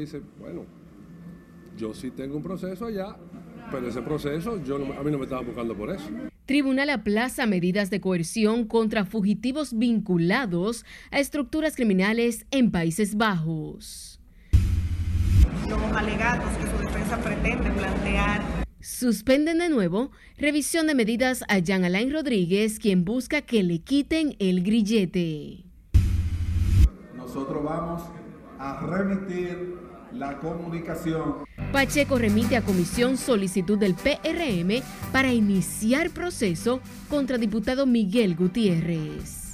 [0.00, 0.64] dice, bueno,
[1.76, 3.16] yo sí tengo un proceso allá,
[3.70, 6.08] pero ese proceso yo a mí no me estaban buscando por eso.
[6.46, 14.18] Tribunal aplaza medidas de coerción contra fugitivos vinculados a estructuras criminales en Países Bajos.
[15.68, 18.42] Los alegatos que su defensa pretende plantear.
[18.80, 24.34] Suspenden de nuevo revisión de medidas a Jean Alain Rodríguez, quien busca que le quiten
[24.38, 25.64] el grillete.
[27.14, 28.02] Nosotros vamos
[28.58, 31.44] a remitir la comunicación.
[31.72, 39.48] Pacheco remite a comisión solicitud del PRM para iniciar proceso contra diputado Miguel Gutiérrez.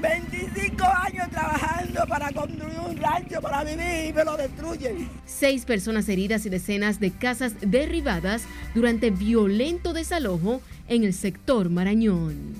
[0.00, 5.08] 25 años trabajando para construir un rancho para vivir y me lo destruyen.
[5.26, 12.54] Seis personas heridas y decenas de casas derribadas durante violento desalojo en el sector Marañón.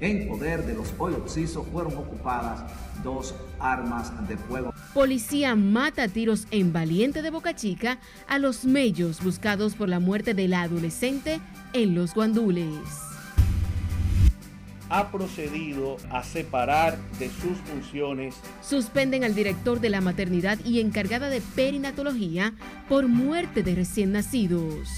[0.00, 2.64] En poder de los hoy occisos fueron ocupadas
[3.04, 4.74] dos armas de fuego.
[4.92, 10.34] Policía mata tiros en Valiente de Boca Chica a los mellos buscados por la muerte
[10.34, 11.40] de la adolescente
[11.72, 12.78] en Los Guandules.
[14.90, 18.36] Ha procedido a separar de sus funciones.
[18.62, 22.54] Suspenden al director de la maternidad y encargada de perinatología
[22.88, 24.88] por muerte de recién nacidos.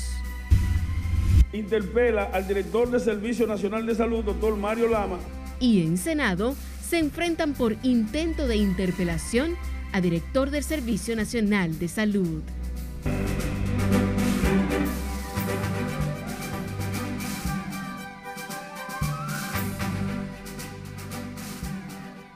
[1.52, 5.18] Interpela al director del Servicio Nacional de Salud, doctor Mario Lama.
[5.60, 6.54] Y en Senado
[6.88, 9.56] se enfrentan por intento de interpelación
[9.92, 12.42] a director del Servicio Nacional de Salud.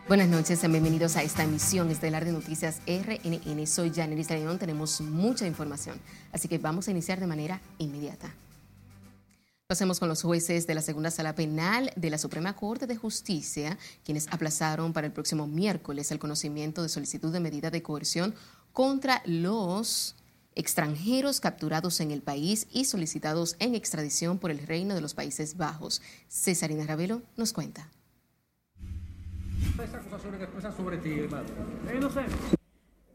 [0.09, 3.67] Buenas noches, bienvenidos a esta emisión estelar de Noticias RNN.
[3.69, 5.97] Soy Janelis León, tenemos mucha información,
[6.33, 8.35] así que vamos a iniciar de manera inmediata.
[9.71, 13.79] Pasemos con los jueces de la segunda sala penal de la Suprema Corte de Justicia,
[14.05, 18.35] quienes aplazaron para el próximo miércoles el conocimiento de solicitud de medida de coerción
[18.73, 20.17] contra los
[20.57, 25.57] extranjeros capturados en el país y solicitados en extradición por el Reino de los Países
[25.57, 26.03] Bajos.
[26.29, 27.89] Cesarina Ravelo nos cuenta.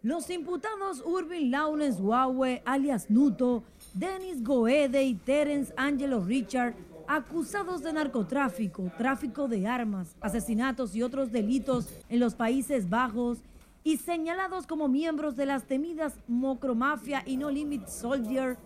[0.05, 3.63] Los imputados Urvin Lawrence Huawei, alias Nuto,
[3.95, 6.73] Dennis Goede y Terence Angelo Richard,
[7.07, 13.37] acusados de narcotráfico, tráfico de armas, asesinatos y otros delitos en los Países Bajos
[13.85, 18.57] y señalados como miembros de las temidas Mocromafia y No Limit Soldier,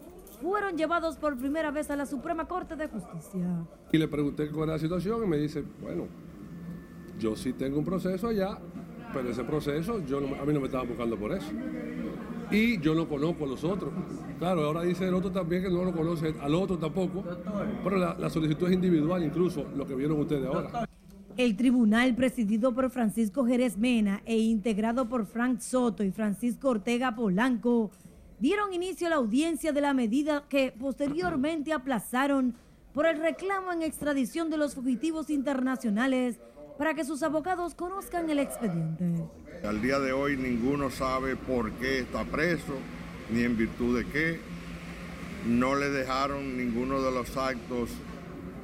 [0.41, 3.67] fueron llevados por primera vez a la Suprema Corte de Justicia.
[3.91, 6.07] Y le pregunté cuál era la situación y me dice, bueno,
[7.19, 8.57] yo sí tengo un proceso allá,
[9.13, 11.51] pero ese proceso yo a mí no me estaban buscando por eso
[12.52, 13.92] y yo no conozco a los otros.
[14.38, 17.24] Claro, ahora dice el otro también que no lo conoce al otro tampoco,
[17.84, 20.88] pero la, solicitud es individual incluso, lo que vieron ustedes ahora.
[21.38, 27.16] El tribunal presidido por Francisco Jerez Mena e integrado por Frank Soto y Francisco Ortega
[27.16, 27.92] Polanco
[28.40, 32.56] dieron inicio a la audiencia de la medida que posteriormente aplazaron
[32.94, 36.40] por el reclamo en extradición de los fugitivos internacionales
[36.79, 39.06] para que sus abogados conozcan el expediente.
[39.66, 42.73] Al día de hoy ninguno sabe por qué está preso,
[43.29, 44.40] ni en virtud de qué.
[45.45, 47.90] No le dejaron ninguno de los actos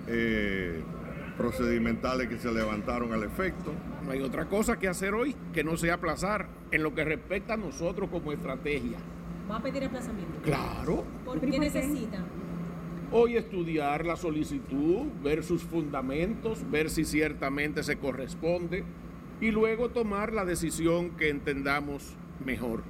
[0.08, 0.82] eh,
[1.38, 3.74] procedimentales que se levantaron al efecto.
[4.06, 7.56] No hay otra cosa que hacer hoy que no sea aplazar en lo que respecta
[7.56, 8.98] a nosotros como estrategia.
[9.52, 10.42] ¿Va a pedir aplazamiento?
[10.42, 11.04] Claro.
[11.26, 12.20] ¿Por qué necesita?
[13.18, 18.84] Hoy estudiar la solicitud, ver sus fundamentos, ver si ciertamente se corresponde
[19.40, 22.84] y luego tomar la decisión que entendamos mejor.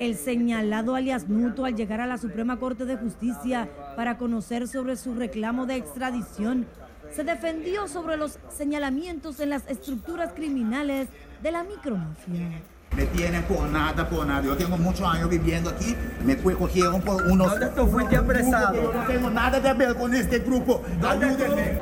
[0.00, 4.96] El señalado alias Nuto al llegar a la Suprema Corte de Justicia para conocer sobre
[4.96, 6.66] su reclamo de extradición,
[7.10, 11.08] se defendió sobre los señalamientos en las estructuras criminales
[11.42, 12.62] de la micromafia.
[12.96, 14.42] Me tienen por nada, por nada.
[14.42, 15.96] Yo tengo muchos años viviendo aquí.
[16.24, 17.50] Me cogieron por unos.
[17.50, 18.92] ¿Dónde tú fuiste apresado?
[18.92, 20.82] no tengo nada de ver con este grupo.
[21.02, 21.80] Ayúdenme.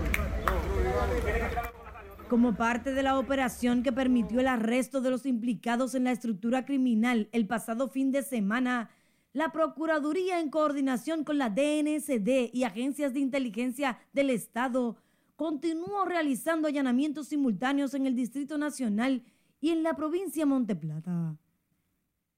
[2.28, 6.64] Como parte de la operación que permitió el arresto de los implicados en la estructura
[6.64, 8.88] criminal el pasado fin de semana,
[9.32, 14.96] la Procuraduría, en coordinación con la DNSD y agencias de inteligencia del Estado,
[15.34, 19.24] continuó realizando allanamientos simultáneos en el Distrito Nacional
[19.60, 21.36] y en la provincia Monteplata.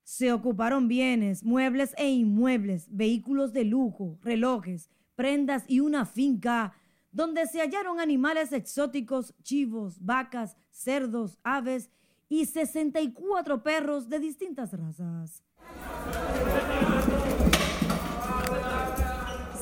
[0.03, 6.75] Se ocuparon bienes, muebles e inmuebles, vehículos de lujo, relojes, prendas y una finca
[7.13, 11.91] donde se hallaron animales exóticos, chivos, vacas, cerdos, aves
[12.29, 15.45] y 64 perros de distintas razas.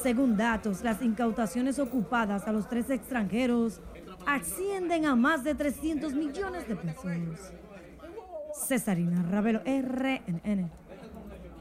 [0.02, 3.82] Según datos, las incautaciones ocupadas a los tres extranjeros
[4.26, 7.38] ascienden a más de 300 millones de pesos.
[8.66, 10.70] Cesarina Ravelo, RNN.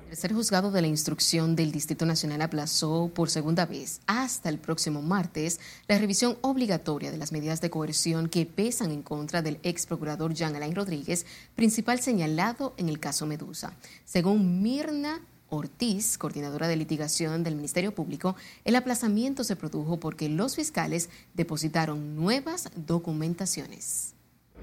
[0.10, 4.58] El tercer juzgado de la instrucción del Distrito Nacional aplazó por segunda vez hasta el
[4.58, 9.60] próximo martes la revisión obligatoria de las medidas de coerción que pesan en contra del
[9.62, 13.74] ex procurador Jean Alain Rodríguez, principal señalado en el caso Medusa.
[14.04, 18.36] Según Mirna Ortiz, coordinadora de litigación del Ministerio Público,
[18.66, 24.14] el aplazamiento se produjo porque los fiscales depositaron nuevas documentaciones.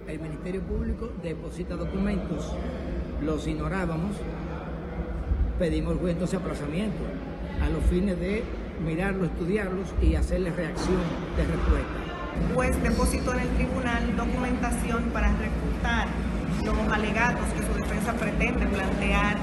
[0.07, 2.53] El Ministerio Público deposita documentos,
[3.23, 4.17] los ignorábamos,
[5.59, 7.03] pedimos juez entonces aplazamiento
[7.61, 8.45] a los fines de
[8.85, 11.01] mirarlos, estudiarlos y hacerles reacción
[11.37, 12.07] de respuesta.
[12.49, 16.09] El juez depositó en el tribunal documentación para refutar
[16.65, 19.37] los alegatos que su defensa pretende plantear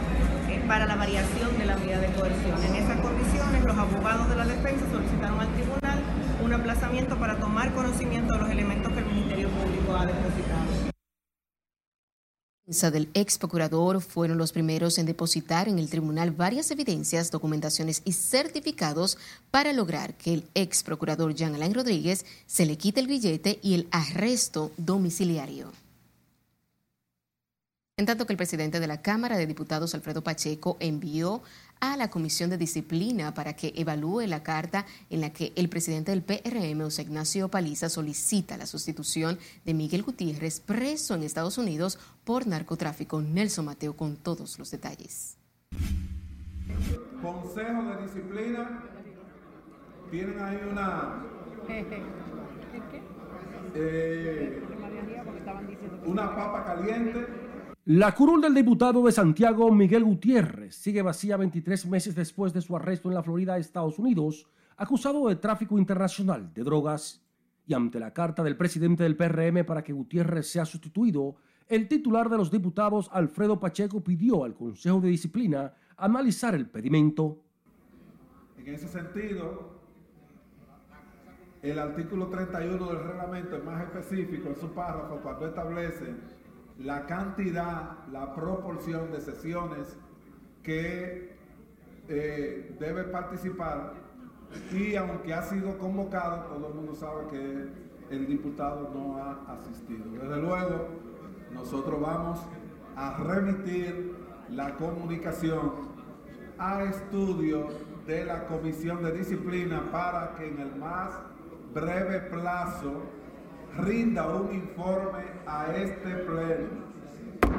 [0.67, 2.63] para la variación de la medida de coerción.
[2.63, 5.99] En esas condiciones, los abogados de la defensa solicitaron al tribunal
[6.43, 10.93] un aplazamiento para tomar conocimiento de los elementos que el Ministerio Público ha depositado
[12.65, 18.13] del ex procurador fueron los primeros en depositar en el tribunal varias evidencias, documentaciones y
[18.13, 19.17] certificados
[19.51, 23.75] para lograr que el ex procurador Jean Alain Rodríguez se le quite el billete y
[23.75, 25.82] el arresto domiciliario.
[27.95, 31.43] En tanto que el presidente de la Cámara de Diputados, Alfredo Pacheco, envió
[31.79, 36.09] a la Comisión de Disciplina para que evalúe la carta en la que el presidente
[36.09, 41.99] del PRM, José Ignacio Paliza, solicita la sustitución de Miguel Gutiérrez, preso en Estados Unidos
[42.23, 43.21] por narcotráfico.
[43.21, 45.37] Nelson Mateo con todos los detalles.
[47.21, 48.85] Consejo de Disciplina,
[50.09, 51.23] tienen ahí una...
[53.75, 54.61] Eh,
[56.05, 57.25] una papa caliente
[57.85, 62.73] la curul del diputado de Santiago, Miguel Gutiérrez, sigue vacía 23 meses después de su
[62.77, 64.47] arresto en la Florida, Estados Unidos,
[64.77, 67.21] acusado de tráfico internacional de drogas.
[67.65, 71.35] Y ante la carta del presidente del PRM para que Gutiérrez sea sustituido,
[71.67, 77.43] el titular de los diputados, Alfredo Pacheco, pidió al Consejo de Disciplina analizar el pedimento.
[78.57, 79.73] En ese sentido,
[81.61, 86.15] el artículo 31 del reglamento es más específico en su párrafo cuando establece
[86.83, 89.97] la cantidad, la proporción de sesiones
[90.61, 91.33] que
[92.09, 93.93] eh, debe participar
[94.71, 100.05] y aunque ha sido convocado, todo el mundo sabe que el diputado no ha asistido.
[100.11, 100.89] Desde luego,
[101.53, 102.39] nosotros vamos
[102.95, 104.15] a remitir
[104.49, 105.93] la comunicación
[106.59, 107.69] a estudio
[108.05, 111.13] de la Comisión de Disciplina para que en el más
[111.73, 113.03] breve plazo
[113.77, 116.93] rinda un informe a este pleno.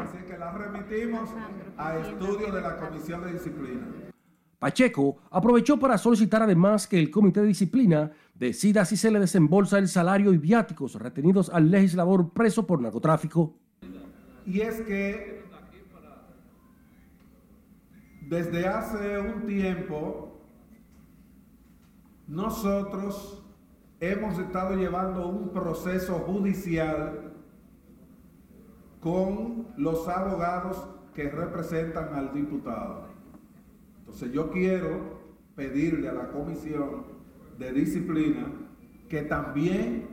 [0.03, 1.31] Así que la remitimos
[1.77, 3.87] a estudio de la Comisión de Disciplina.
[4.59, 9.79] Pacheco aprovechó para solicitar además que el Comité de Disciplina decida si se le desembolsa
[9.79, 13.59] el salario y viáticos retenidos al legislador preso por narcotráfico.
[14.47, 15.45] Y es que
[18.23, 20.41] desde hace un tiempo
[22.27, 23.44] nosotros
[24.11, 27.33] hemos estado llevando un proceso judicial
[29.01, 33.07] con los abogados que representan al diputado.
[34.01, 35.23] Entonces yo quiero
[35.55, 37.05] pedirle a la comisión
[37.59, 38.47] de disciplina
[39.09, 40.09] que también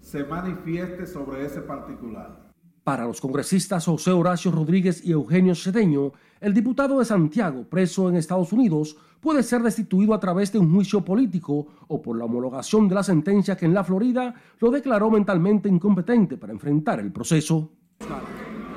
[0.00, 2.48] se manifieste sobre ese particular.
[2.84, 8.16] Para los congresistas José Horacio Rodríguez y Eugenio Cedeño, el diputado de Santiago, preso en
[8.16, 12.88] Estados Unidos, puede ser destituido a través de un juicio político o por la homologación
[12.88, 17.70] de la sentencia que en la Florida lo declaró mentalmente incompetente para enfrentar el proceso.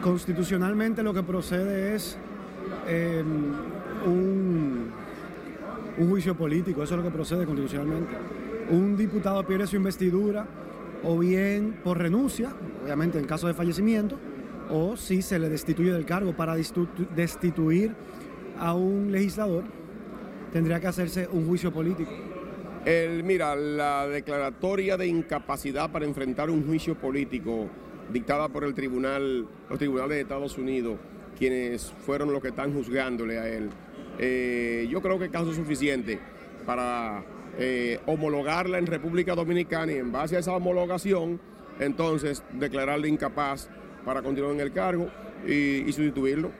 [0.01, 2.17] Constitucionalmente lo que procede es
[2.87, 3.53] em,
[4.05, 4.89] un,
[5.97, 8.15] un juicio político, eso es lo que procede constitucionalmente.
[8.71, 10.47] Un diputado pierde su investidura
[11.03, 14.17] o bien por renuncia, obviamente en caso de fallecimiento,
[14.69, 17.95] o si se le destituye del cargo para destituir
[18.57, 19.63] a un legislador,
[20.51, 22.11] tendría que hacerse un juicio político.
[22.85, 27.67] El, mira, la declaratoria de incapacidad para enfrentar un juicio político
[28.11, 30.97] dictada por el tribunal, los tribunales de Estados Unidos,
[31.37, 33.69] quienes fueron los que están juzgándole a él,
[34.19, 36.19] eh, yo creo que es caso suficiente
[36.65, 37.23] para
[37.57, 41.39] eh, homologarla en República Dominicana y en base a esa homologación,
[41.79, 43.69] entonces declararle incapaz
[44.03, 45.07] para continuar en el cargo
[45.47, 46.51] y, y sustituirlo.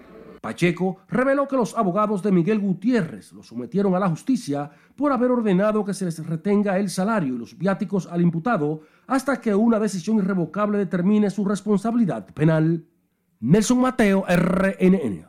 [0.42, 5.30] Pacheco reveló que los abogados de Miguel Gutiérrez lo sometieron a la justicia por haber
[5.30, 9.80] ordenado que se les retenga el salario y los viáticos al imputado hasta que una
[9.80, 12.84] decisión irrevocable determine su responsabilidad penal.
[13.40, 15.28] Nelson Mateo, RNN.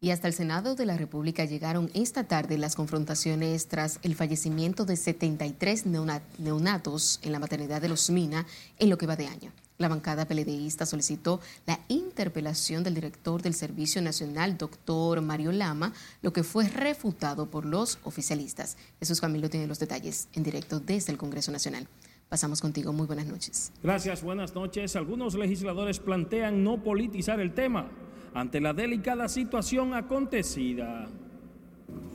[0.00, 4.84] Y hasta el Senado de la República llegaron esta tarde las confrontaciones tras el fallecimiento
[4.84, 8.46] de 73 neonatos en la maternidad de Los Mina
[8.78, 9.52] en lo que va de año.
[9.78, 16.32] La bancada PLDista solicitó la interpelación del director del Servicio Nacional, doctor Mario Lama, lo
[16.32, 18.76] que fue refutado por los oficialistas.
[18.98, 21.86] Jesús Camilo tiene los detalles en directo desde el Congreso Nacional.
[22.28, 22.92] Pasamos contigo.
[22.92, 23.70] Muy buenas noches.
[23.80, 24.96] Gracias, buenas noches.
[24.96, 27.88] Algunos legisladores plantean no politizar el tema
[28.34, 31.06] ante la delicada situación acontecida.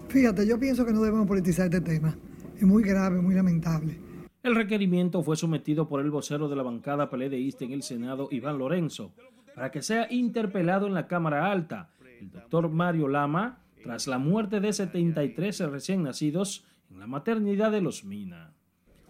[0.10, 2.14] Fíjate, yo pienso que no debemos politizar este tema.
[2.58, 3.98] Es muy grave, muy lamentable.
[4.44, 8.58] El requerimiento fue sometido por el vocero de la bancada peledeísta en el Senado, Iván
[8.58, 9.14] Lorenzo,
[9.56, 14.60] para que sea interpelado en la Cámara Alta el doctor Mario Lama tras la muerte
[14.60, 18.52] de 73 recién nacidos en la maternidad de Los Mina.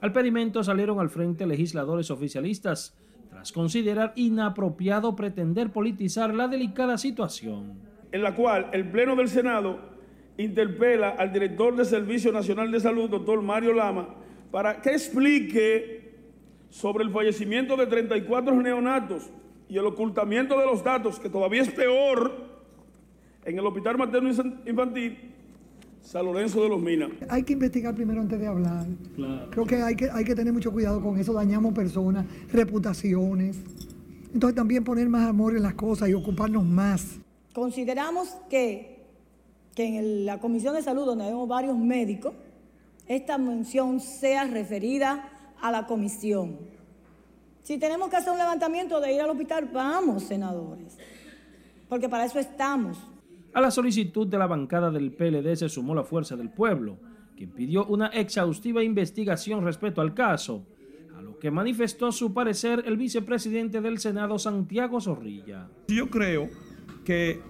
[0.01, 2.95] Al pedimento salieron al frente legisladores oficialistas
[3.31, 7.79] tras considerar inapropiado pretender politizar la delicada situación.
[8.11, 9.79] En la cual el Pleno del Senado
[10.37, 14.21] interpela al director del Servicio Nacional de Salud, doctor Mario Lama,
[14.53, 16.13] para que explique
[16.69, 19.31] sobre el fallecimiento de 34 neonatos
[19.67, 22.31] y el ocultamiento de los datos, que todavía es peor,
[23.45, 24.29] en el Hospital Materno
[24.67, 25.17] Infantil
[26.03, 27.09] San Lorenzo de los Minas.
[27.29, 28.85] Hay que investigar primero antes de hablar.
[29.49, 33.59] Creo que hay, que hay que tener mucho cuidado con eso, dañamos personas, reputaciones.
[34.35, 37.17] Entonces también poner más amor en las cosas y ocuparnos más.
[37.55, 39.03] Consideramos que,
[39.73, 42.35] que en la Comisión de Salud, donde vemos varios médicos,
[43.07, 45.29] esta mención sea referida
[45.61, 46.57] a la comisión.
[47.61, 50.97] Si tenemos que hacer un levantamiento de ir al hospital, vamos, senadores,
[51.87, 52.97] porque para eso estamos.
[53.53, 56.97] A la solicitud de la bancada del PLD se sumó la Fuerza del Pueblo,
[57.37, 60.65] quien pidió una exhaustiva investigación respecto al caso,
[61.15, 65.69] a lo que manifestó su parecer el vicepresidente del Senado, Santiago Zorrilla.
[65.87, 66.49] Yo creo
[67.05, 67.41] que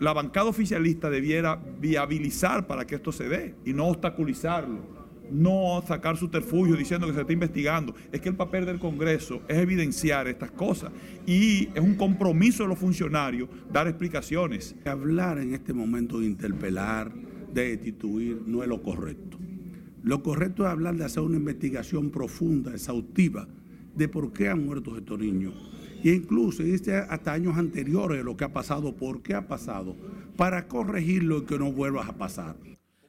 [0.00, 5.01] la bancada oficialista debiera viabilizar para que esto se dé y no obstaculizarlo
[5.32, 7.94] no sacar subterfugio diciendo que se está investigando.
[8.12, 10.92] Es que el papel del Congreso es evidenciar estas cosas
[11.26, 14.74] y es un compromiso de los funcionarios dar explicaciones.
[14.84, 17.12] Hablar en este momento de interpelar,
[17.52, 19.38] de destituir, no es lo correcto.
[20.02, 23.46] Lo correcto es hablar de hacer una investigación profunda, exhaustiva,
[23.94, 25.54] de por qué han muerto estos niños.
[26.02, 29.96] E incluso este hasta años anteriores de lo que ha pasado, por qué ha pasado,
[30.36, 32.56] para corregirlo y que no vuelva a pasar.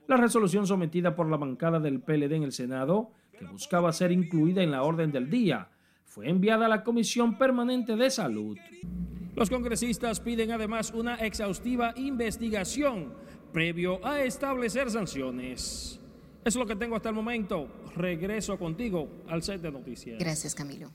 [0.08, 4.62] La resolución sometida por la bancada del PLD en el Senado, que buscaba ser incluida
[4.62, 5.70] en la orden del día,
[6.06, 8.58] fue enviada a la Comisión Permanente de Salud.
[9.36, 13.14] Los congresistas piden además una exhaustiva investigación
[13.52, 16.00] previo a establecer sanciones.
[16.44, 17.68] Es lo que tengo hasta el momento.
[17.96, 20.20] Regreso contigo al set de noticias.
[20.20, 20.92] Gracias, Camilo.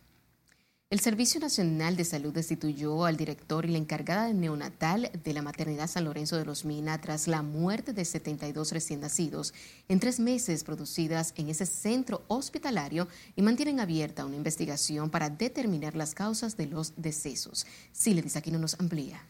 [0.90, 5.42] El Servicio Nacional de Salud destituyó al director y la encargada de neonatal de la
[5.42, 9.52] maternidad San Lorenzo de los Mina tras la muerte de 72 recién nacidos
[9.90, 15.94] en tres meses producidas en ese centro hospitalario y mantienen abierta una investigación para determinar
[15.94, 17.66] las causas de los decesos.
[17.92, 19.20] dice aquí no nos amplía.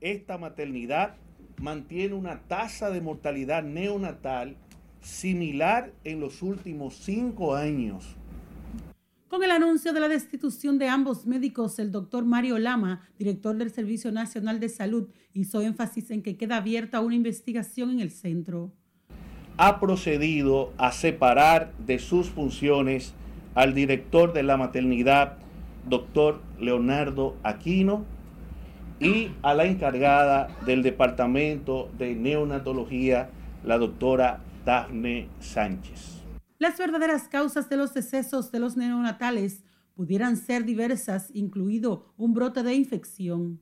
[0.00, 1.14] Esta maternidad
[1.58, 4.56] mantiene una tasa de mortalidad neonatal
[5.02, 8.16] similar en los últimos cinco años
[9.28, 13.70] con el anuncio de la destitución de ambos médicos, el doctor Mario Lama, director del
[13.70, 18.72] Servicio Nacional de Salud, hizo énfasis en que queda abierta una investigación en el centro.
[19.56, 23.14] Ha procedido a separar de sus funciones
[23.54, 25.38] al director de la maternidad,
[25.88, 28.04] doctor Leonardo Aquino,
[29.00, 33.30] y a la encargada del departamento de neonatología,
[33.64, 36.15] la doctora Dafne Sánchez.
[36.58, 39.62] Las verdaderas causas de los decesos de los neonatales
[39.94, 43.60] pudieran ser diversas, incluido un brote de infección.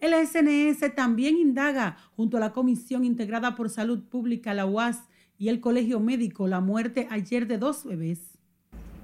[0.00, 5.02] El SNS también indaga, junto a la Comisión Integrada por Salud Pública, la UAS,
[5.38, 8.38] y el Colegio Médico, la muerte ayer de dos bebés.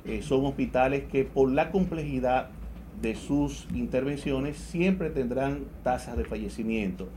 [0.05, 2.51] Eh, son hospitales que por la complejidad
[3.01, 7.09] de sus intervenciones siempre tendrán tasas de fallecimiento.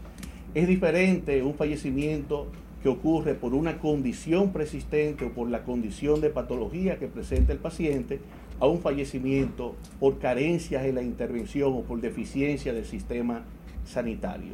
[0.54, 2.48] Es diferente un fallecimiento
[2.82, 7.60] que ocurre por una condición persistente o por la condición de patología que presenta el
[7.60, 8.20] paciente
[8.60, 13.44] a un fallecimiento por carencias en la intervención o por deficiencia del sistema
[13.84, 14.54] sanitario.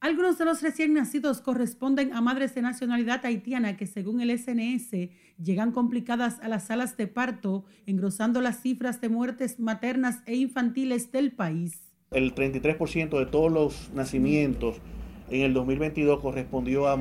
[0.00, 5.10] Algunos de los recién nacidos corresponden a madres de nacionalidad haitiana que según el SNS
[5.42, 11.10] llegan complicadas a las salas de parto, engrosando las cifras de muertes maternas e infantiles
[11.10, 11.80] del país.
[12.12, 14.80] El 33% de todos los nacimientos
[15.30, 16.98] en el 2022 correspondió a,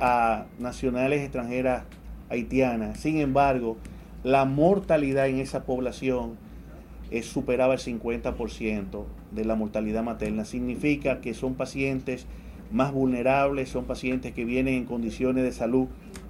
[0.00, 1.84] a nacionales extranjeras
[2.28, 2.98] haitianas.
[2.98, 3.76] Sin embargo,
[4.22, 6.36] la mortalidad en esa población
[7.10, 10.44] es, superaba el 50% de la mortalidad materna.
[10.44, 12.26] Significa que son pacientes
[12.72, 15.86] más vulnerables, son pacientes que vienen en condiciones de salud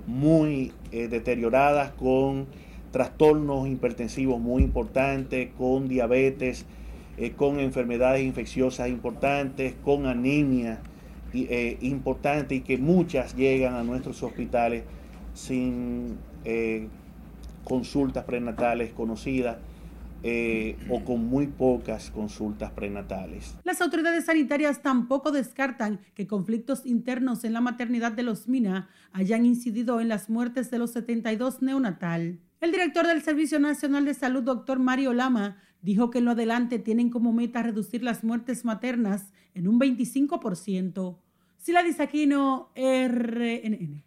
[0.07, 2.47] muy eh, deterioradas, con
[2.91, 6.67] trastornos hipertensivos muy importantes, con diabetes,
[7.19, 10.81] eh, con enfermedades infecciosas importantes, con anemia
[11.45, 14.85] eh, importante y que muchas llegan a nuestros hospitales
[15.35, 16.89] sin eh,
[17.65, 19.59] consultas prenatales conocidas.
[20.91, 23.55] o con muy pocas consultas prenatales.
[23.63, 29.47] Las autoridades sanitarias tampoco descartan que conflictos internos en la maternidad de los Mina hayan
[29.47, 32.41] incidido en las muertes de los 72 neonatal.
[32.61, 36.79] El director del Servicio Nacional de Salud, doctor Mario Lama, dijo que en lo adelante
[36.79, 41.19] tienen como meta reducir las muertes maternas en un 25%.
[41.67, 44.05] Sila Disaquino, RNN.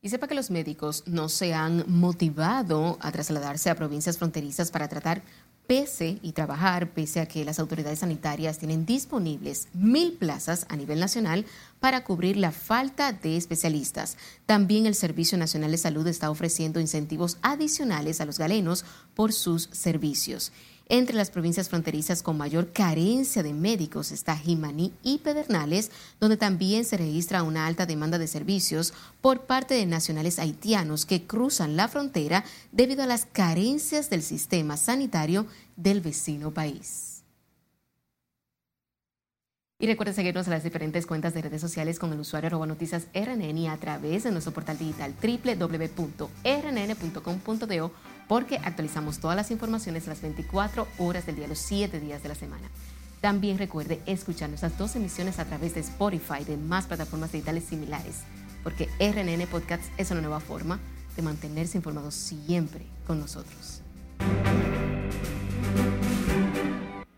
[0.00, 4.86] Y sepa que los médicos no se han motivado a trasladarse a provincias fronterizas para
[4.86, 5.22] tratar
[5.66, 11.00] pese y trabajar pese a que las autoridades sanitarias tienen disponibles mil plazas a nivel
[11.00, 11.46] nacional
[11.80, 14.16] para cubrir la falta de especialistas.
[14.46, 18.84] También el Servicio Nacional de Salud está ofreciendo incentivos adicionales a los galenos
[19.16, 20.52] por sus servicios.
[20.88, 25.90] Entre las provincias fronterizas con mayor carencia de médicos está Jimaní y Pedernales,
[26.20, 31.26] donde también se registra una alta demanda de servicios por parte de nacionales haitianos que
[31.26, 37.24] cruzan la frontera debido a las carencias del sistema sanitario del vecino país.
[39.78, 43.08] Y recuerden seguirnos en las diferentes cuentas de redes sociales con el usuario arroba noticias
[43.12, 46.16] RNN y a través de nuestro portal digital www.rnn.com.do
[48.28, 52.34] porque actualizamos todas las informaciones las 24 horas del día, los 7 días de la
[52.34, 52.68] semana.
[53.20, 57.64] También recuerde escuchar nuestras dos emisiones a través de Spotify y de más plataformas digitales
[57.64, 58.24] similares,
[58.62, 60.78] porque RNN Podcast es una nueva forma
[61.16, 63.82] de mantenerse informados siempre con nosotros.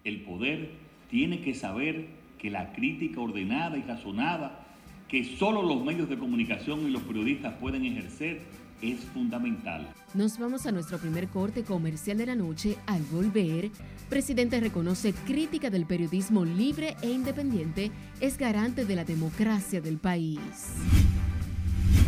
[0.04, 0.70] El poder
[1.10, 2.06] tiene que saber
[2.38, 4.64] que la crítica ordenada y razonada
[5.08, 8.42] que solo los medios de comunicación y los periodistas pueden ejercer
[8.82, 9.88] es fundamental.
[10.14, 12.76] Nos vamos a nuestro primer corte comercial de la noche.
[12.86, 13.70] Al volver,
[14.08, 20.38] presidente reconoce crítica del periodismo libre e independiente es garante de la democracia del país.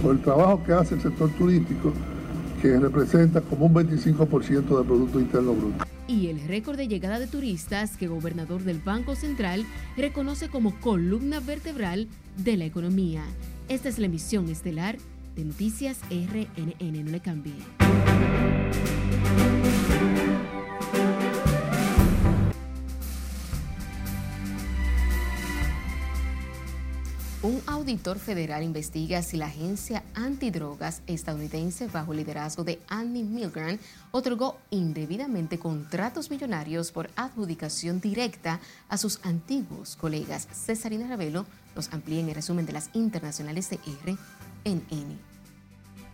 [0.02, 1.92] Por el trabajo que hace el sector turístico,
[2.62, 5.84] que representa como un 25% del Producto Interno Bruto.
[6.06, 9.64] Y el récord de llegada de turistas que gobernador del Banco Central
[9.96, 13.22] reconoce como columna vertebral de la economía.
[13.68, 14.96] Esta es la emisión estelar
[15.34, 17.04] de Noticias RNN.
[17.04, 17.54] No le cambie.
[27.42, 33.78] Un auditor federal investiga si la agencia antidrogas estadounidense bajo liderazgo de Andy Milgram
[34.10, 40.48] otorgó indebidamente contratos millonarios por adjudicación directa a sus antiguos colegas.
[40.52, 43.80] Cesarina Ravelo nos amplía en el resumen de las internacionales de
[44.64, 45.18] RNN.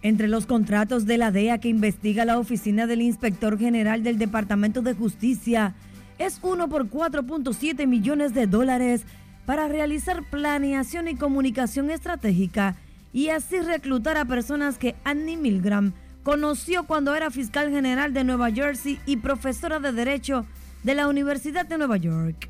[0.03, 4.83] Entre los contratos de la DEA que investiga la oficina del inspector general del Departamento
[4.83, 5.75] de Justicia,
[6.19, 9.03] es uno por 4.7 millones de dólares
[9.47, 12.77] para realizar planeación y comunicación estratégica
[13.13, 18.51] y así reclutar a personas que Annie Milgram conoció cuando era fiscal general de Nueva
[18.51, 20.45] Jersey y profesora de Derecho
[20.83, 22.49] de la Universidad de Nueva York.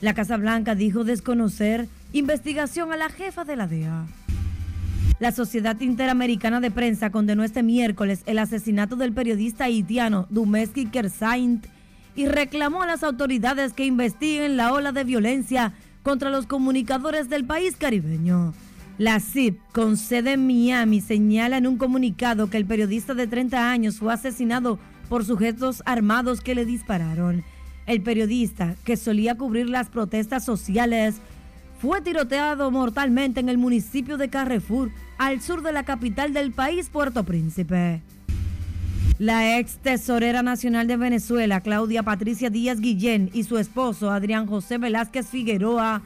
[0.00, 4.06] La Casa Blanca dijo desconocer investigación a la jefa de la DEA.
[5.18, 11.66] La Sociedad Interamericana de Prensa condenó este miércoles el asesinato del periodista haitiano Dumeski Kersaint
[12.14, 17.46] y reclamó a las autoridades que investiguen la ola de violencia contra los comunicadores del
[17.46, 18.52] país caribeño.
[18.98, 23.70] La CIP, con sede en Miami, señala en un comunicado que el periodista de 30
[23.70, 27.42] años fue asesinado por sujetos armados que le dispararon.
[27.86, 31.16] El periodista, que solía cubrir las protestas sociales,
[31.80, 36.88] fue tiroteado mortalmente en el municipio de Carrefour, al sur de la capital del país,
[36.88, 38.02] Puerto Príncipe.
[39.18, 44.76] La ex tesorera nacional de Venezuela, Claudia Patricia Díaz Guillén, y su esposo, Adrián José
[44.76, 46.02] Velázquez Figueroa,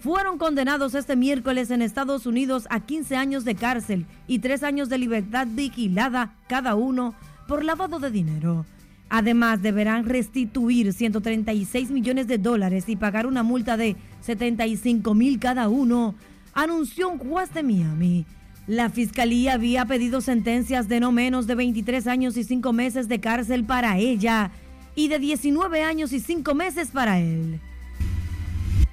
[0.00, 4.88] fueron condenados este miércoles en Estados Unidos a 15 años de cárcel y 3 años
[4.88, 7.14] de libertad vigilada cada uno
[7.46, 8.64] por lavado de dinero.
[9.10, 15.68] Además, deberán restituir 136 millones de dólares y pagar una multa de 75 mil cada
[15.68, 16.14] uno,
[16.54, 18.26] anunció un juez de Miami.
[18.66, 23.20] La fiscalía había pedido sentencias de no menos de 23 años y 5 meses de
[23.20, 24.50] cárcel para ella
[24.94, 27.60] y de 19 años y 5 meses para él.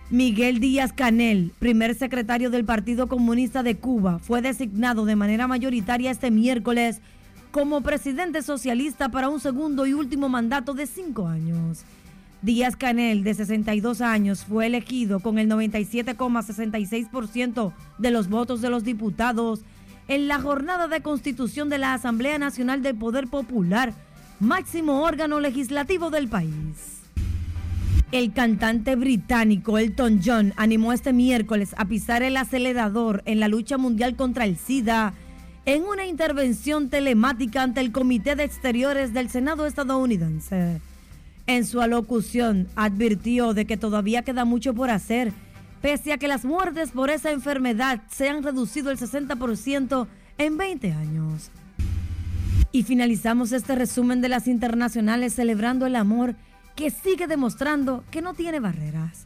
[0.10, 6.12] Miguel Díaz Canel, primer secretario del Partido Comunista de Cuba, fue designado de manera mayoritaria
[6.12, 7.00] este miércoles
[7.52, 11.86] como presidente socialista para un segundo y último mandato de cinco años.
[12.42, 18.84] Díaz Canel, de 62 años, fue elegido con el 97,66% de los votos de los
[18.84, 19.60] diputados
[20.08, 23.94] en la jornada de constitución de la Asamblea Nacional del Poder Popular,
[24.40, 27.04] máximo órgano legislativo del país.
[28.12, 33.78] El cantante británico Elton John animó este miércoles a pisar el acelerador en la lucha
[33.78, 35.14] mundial contra el SIDA
[35.66, 40.82] en una intervención telemática ante el Comité de Exteriores del Senado estadounidense.
[41.52, 45.34] En su alocución advirtió de que todavía queda mucho por hacer,
[45.82, 50.94] pese a que las muertes por esa enfermedad se han reducido el 60% en 20
[50.94, 51.52] años.
[52.72, 56.36] Y finalizamos este resumen de las internacionales celebrando el amor
[56.78, 59.26] que sigue demostrando que no tiene barreras.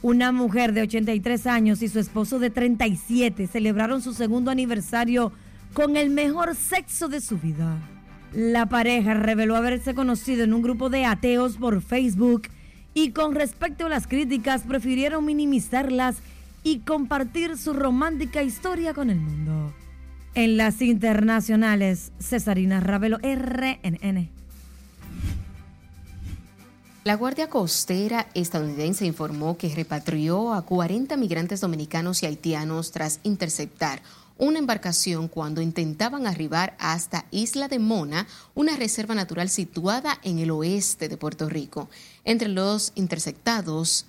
[0.00, 5.32] Una mujer de 83 años y su esposo de 37 celebraron su segundo aniversario
[5.72, 7.78] con el mejor sexo de su vida.
[8.34, 12.48] La pareja reveló haberse conocido en un grupo de ateos por Facebook
[12.92, 16.16] y con respecto a las críticas prefirieron minimizarlas
[16.64, 19.72] y compartir su romántica historia con el mundo.
[20.34, 24.28] En las internacionales, Cesarina Ravelo, RNN.
[27.04, 34.02] La Guardia Costera estadounidense informó que repatrió a 40 migrantes dominicanos y haitianos tras interceptar
[34.38, 40.50] una embarcación cuando intentaban arribar hasta Isla de Mona, una reserva natural situada en el
[40.50, 41.88] oeste de Puerto Rico.
[42.26, 44.06] Entre los interceptados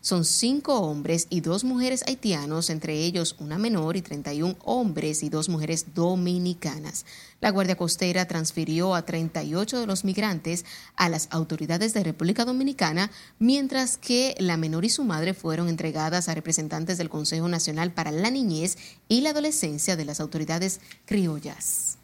[0.00, 5.28] son cinco hombres y dos mujeres haitianos, entre ellos una menor y 31 hombres y
[5.28, 7.04] dos mujeres dominicanas.
[7.40, 13.10] La Guardia Costera transfirió a 38 de los migrantes a las autoridades de República Dominicana,
[13.40, 18.12] mientras que la menor y su madre fueron entregadas a representantes del Consejo Nacional para
[18.12, 21.98] la Niñez y la Adolescencia de las autoridades criollas.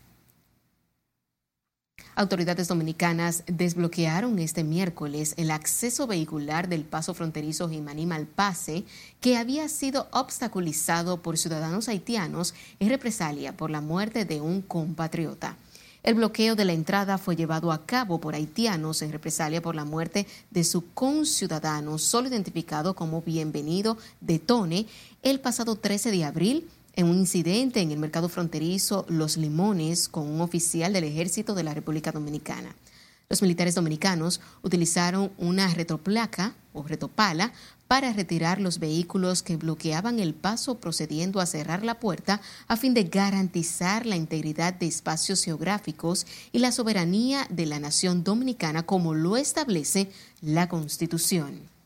[2.18, 8.82] Autoridades dominicanas desbloquearon este miércoles el acceso vehicular del paso fronterizo Jimaní Malpase,
[9.20, 15.54] que había sido obstaculizado por ciudadanos haitianos en represalia por la muerte de un compatriota.
[16.02, 19.84] El bloqueo de la entrada fue llevado a cabo por haitianos en represalia por la
[19.84, 24.86] muerte de su conciudadano, solo identificado como Bienvenido de Tone,
[25.22, 30.26] el pasado 13 de abril en un incidente en el mercado fronterizo Los Limones con
[30.26, 32.74] un oficial del ejército de la República Dominicana.
[33.28, 37.52] Los militares dominicanos utilizaron una retroplaca o retopala
[37.86, 42.94] para retirar los vehículos que bloqueaban el paso procediendo a cerrar la puerta a fin
[42.94, 49.14] de garantizar la integridad de espacios geográficos y la soberanía de la nación dominicana como
[49.14, 51.77] lo establece la Constitución.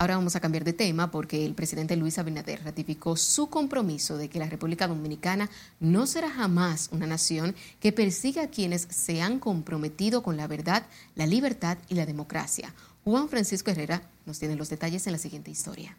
[0.00, 4.28] Ahora vamos a cambiar de tema porque el presidente Luis Abinader ratificó su compromiso de
[4.28, 9.40] que la República Dominicana no será jamás una nación que persiga a quienes se han
[9.40, 12.72] comprometido con la verdad, la libertad y la democracia.
[13.02, 15.96] Juan Francisco Herrera nos tiene los detalles en la siguiente historia.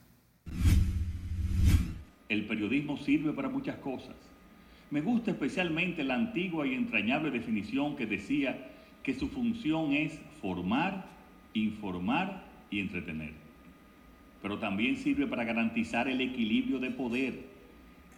[2.30, 4.16] El periodismo sirve para muchas cosas.
[4.92, 8.66] Me gusta especialmente la antigua y entrañable definición que decía
[9.04, 11.06] que su función es formar,
[11.54, 13.49] informar y entretener
[14.42, 17.60] pero también sirve para garantizar el equilibrio de poder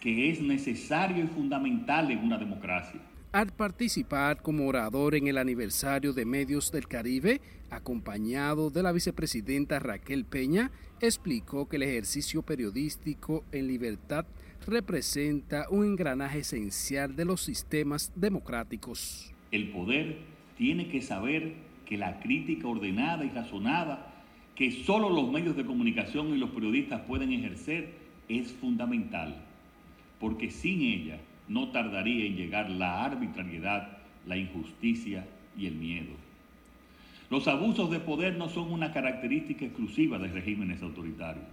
[0.01, 2.99] que es necesario y fundamental en una democracia.
[3.31, 9.79] Al participar como orador en el aniversario de Medios del Caribe, acompañado de la vicepresidenta
[9.79, 14.25] Raquel Peña, explicó que el ejercicio periodístico en libertad
[14.67, 19.33] representa un engranaje esencial de los sistemas democráticos.
[19.51, 20.17] El poder
[20.57, 21.53] tiene que saber
[21.85, 24.10] que la crítica ordenada y razonada
[24.61, 27.95] que solo los medios de comunicación y los periodistas pueden ejercer
[28.29, 29.35] es fundamental,
[30.19, 33.97] porque sin ella no tardaría en llegar la arbitrariedad,
[34.27, 35.25] la injusticia
[35.57, 36.11] y el miedo.
[37.31, 41.47] Los abusos de poder no son una característica exclusiva de regímenes autoritarios.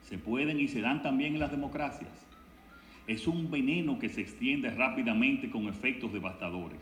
[0.00, 2.26] Se pueden y se dan también en las democracias.
[3.06, 6.80] Es un veneno que se extiende rápidamente con efectos devastadores.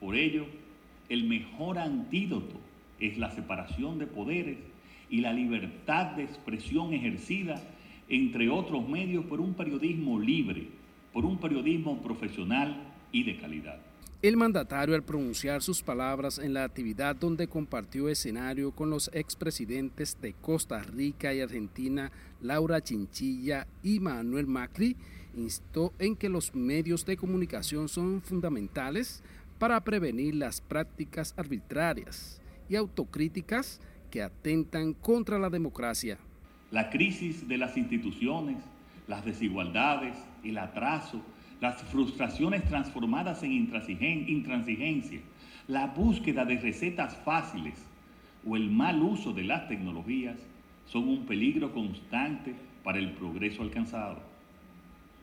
[0.00, 0.46] Por ello,
[1.10, 2.65] el mejor antídoto
[3.00, 4.58] es la separación de poderes
[5.10, 7.62] y la libertad de expresión ejercida,
[8.08, 10.68] entre otros medios, por un periodismo libre,
[11.12, 12.76] por un periodismo profesional
[13.12, 13.78] y de calidad.
[14.22, 20.18] El mandatario al pronunciar sus palabras en la actividad donde compartió escenario con los expresidentes
[20.20, 24.96] de Costa Rica y Argentina, Laura Chinchilla y Manuel Macri,
[25.36, 29.22] instó en que los medios de comunicación son fundamentales
[29.58, 36.18] para prevenir las prácticas arbitrarias y autocríticas que atentan contra la democracia.
[36.70, 38.58] La crisis de las instituciones,
[39.08, 41.20] las desigualdades, el atraso,
[41.60, 45.20] las frustraciones transformadas en intransigencia,
[45.68, 47.74] la búsqueda de recetas fáciles
[48.46, 50.36] o el mal uso de las tecnologías
[50.86, 54.18] son un peligro constante para el progreso alcanzado.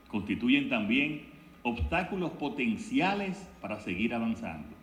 [0.09, 1.21] Constituyen también
[1.63, 4.82] obstáculos potenciales para seguir avanzando.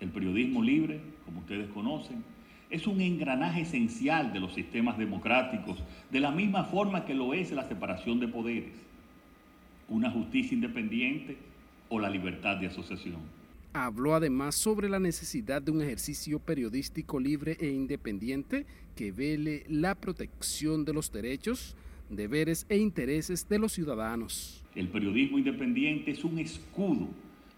[0.00, 2.22] El periodismo libre, como ustedes conocen,
[2.70, 7.50] es un engranaje esencial de los sistemas democráticos, de la misma forma que lo es
[7.50, 8.72] la separación de poderes,
[9.88, 11.36] una justicia independiente
[11.88, 13.20] o la libertad de asociación.
[13.72, 19.94] Habló además sobre la necesidad de un ejercicio periodístico libre e independiente que vele la
[19.94, 21.76] protección de los derechos,
[22.10, 24.64] deberes e intereses de los ciudadanos.
[24.74, 27.08] El periodismo independiente es un escudo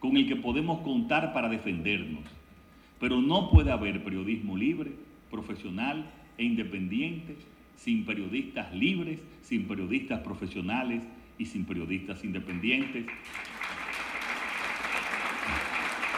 [0.01, 2.25] con el que podemos contar para defendernos
[3.01, 4.93] pero no puede haber periodismo libre,
[5.31, 6.05] profesional
[6.37, 7.35] e independiente
[7.77, 11.03] sin periodistas libres, sin periodistas profesionales
[11.39, 13.07] y sin periodistas independientes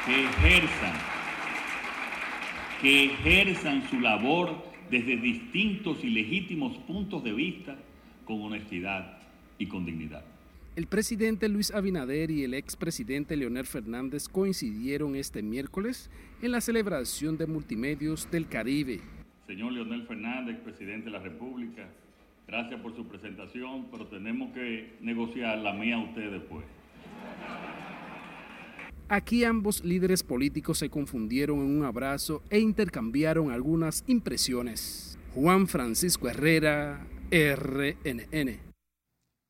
[0.05, 0.95] que ejerzan,
[2.81, 7.77] que ejerzan su labor desde distintos y legítimos puntos de vista
[8.25, 9.19] con honestidad
[9.57, 10.25] y con dignidad.
[10.75, 17.37] El presidente Luis Abinader y el expresidente Leonel Fernández coincidieron este miércoles en la celebración
[17.37, 19.01] de Multimedios del Caribe.
[19.47, 21.91] Señor Leonel Fernández, presidente de la República,
[22.47, 26.65] gracias por su presentación, pero tenemos que negociar la mía a usted después.
[29.11, 35.19] Aquí ambos líderes políticos se confundieron en un abrazo e intercambiaron algunas impresiones.
[35.35, 38.72] Juan Francisco Herrera, RNN.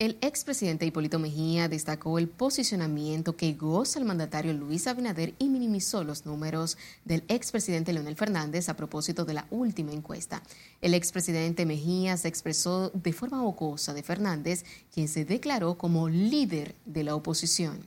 [0.03, 6.03] El expresidente Hipólito Mejía destacó el posicionamiento que goza el mandatario Luis Abinader y minimizó
[6.03, 10.43] los números del expresidente Leonel Fernández a propósito de la última encuesta.
[10.81, 16.75] El expresidente Mejía se expresó de forma ocosa de Fernández, quien se declaró como líder
[16.83, 17.79] de la oposición.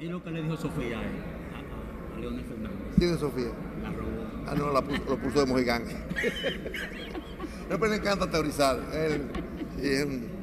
[0.00, 2.78] ¿Y lo que le dijo Sofía a, Leonel Fernández?
[2.98, 3.52] ¿Quién es Sofía?
[3.80, 4.26] La robó.
[4.48, 5.84] Ah, no, la puso, lo puso de mojigán.
[7.70, 8.80] no, pero le encanta teorizar.
[8.92, 9.30] Él,
[9.80, 10.41] y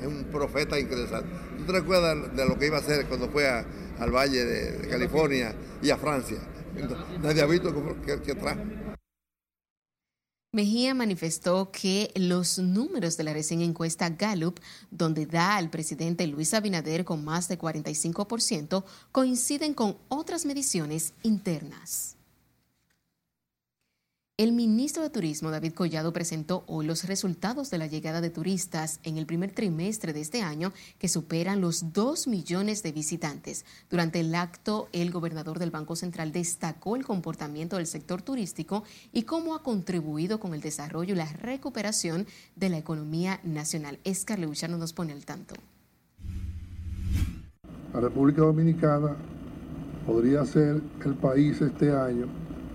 [0.00, 1.28] es un profeta interesante.
[1.58, 5.54] ¿Tú te recuerdas de lo que iba a hacer cuando fue al Valle de, California
[5.82, 6.38] y a Francia?
[7.22, 7.72] nadie ha visto
[8.04, 8.58] que, que atrás.
[10.54, 16.54] Mejía manifestó que los números de la recién encuesta Gallup, donde da al presidente Luis
[16.54, 22.13] Abinader con más de 45%, coinciden con otras mediciones internas.
[24.36, 28.98] El ministro de Turismo, David Collado, presentó hoy los resultados de la llegada de turistas
[29.04, 33.64] en el primer trimestre de este año, que superan los 2 millones de visitantes.
[33.88, 39.22] Durante el acto, el gobernador del Banco Central destacó el comportamiento del sector turístico y
[39.22, 44.00] cómo ha contribuido con el desarrollo y la recuperación de la economía nacional.
[44.02, 45.54] Escar no nos pone al tanto.
[47.92, 49.14] La República Dominicana
[50.04, 52.26] podría ser el país este año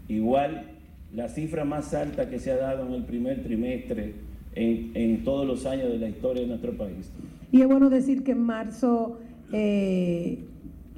[0.09, 0.73] igual
[1.13, 5.67] la cifra más alta que se ha dado en el primer trimestre en, todos los
[5.67, 7.11] años de la historia de nuestro país.
[7.53, 9.19] Y es bueno decir que en marzo
[9.53, 10.45] eh,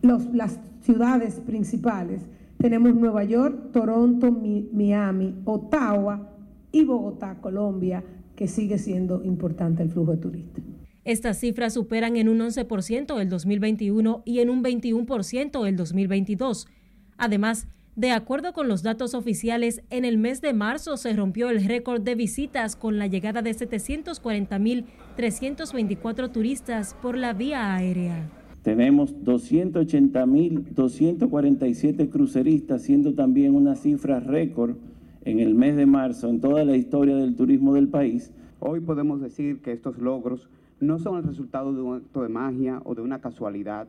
[0.03, 2.23] las ciudades principales
[2.59, 6.31] tenemos Nueva York, Toronto, Miami, Ottawa
[6.73, 8.03] y Bogotá, Colombia,
[8.35, 10.64] que sigue siendo importante el flujo de turistas.
[11.05, 16.66] Estas cifras superan en un 11% el 2021 y en un 21% el 2022.
[17.16, 21.65] Además, de acuerdo con los datos oficiales, en el mes de marzo se rompió el
[21.65, 28.29] récord de visitas con la llegada de 740.324 turistas por la vía aérea.
[28.63, 34.77] Tenemos 280.247 cruceristas, siendo también una cifra récord
[35.25, 38.31] en el mes de marzo en toda la historia del turismo del país.
[38.61, 42.83] Hoy podemos decir que estos logros no son el resultado de un acto de magia
[42.85, 43.89] o de una casualidad.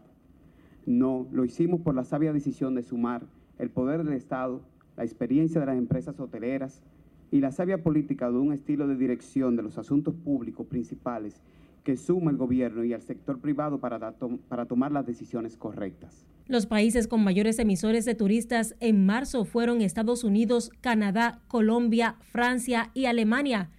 [0.86, 3.24] No, lo hicimos por la sabia decisión de sumar
[3.60, 4.62] el poder del Estado,
[4.96, 6.82] la experiencia de las empresas hoteleras
[7.32, 11.42] y la sabia política de un estilo de dirección de los asuntos públicos principales
[11.84, 14.14] que suma el gobierno y el sector privado para,
[14.50, 16.26] para tomar las decisiones correctas.
[16.48, 22.92] Los países con mayores emisores de turistas en marzo fueron Estados Unidos, Canadá, Colombia, Francia
[22.94, 23.70] y Alemania.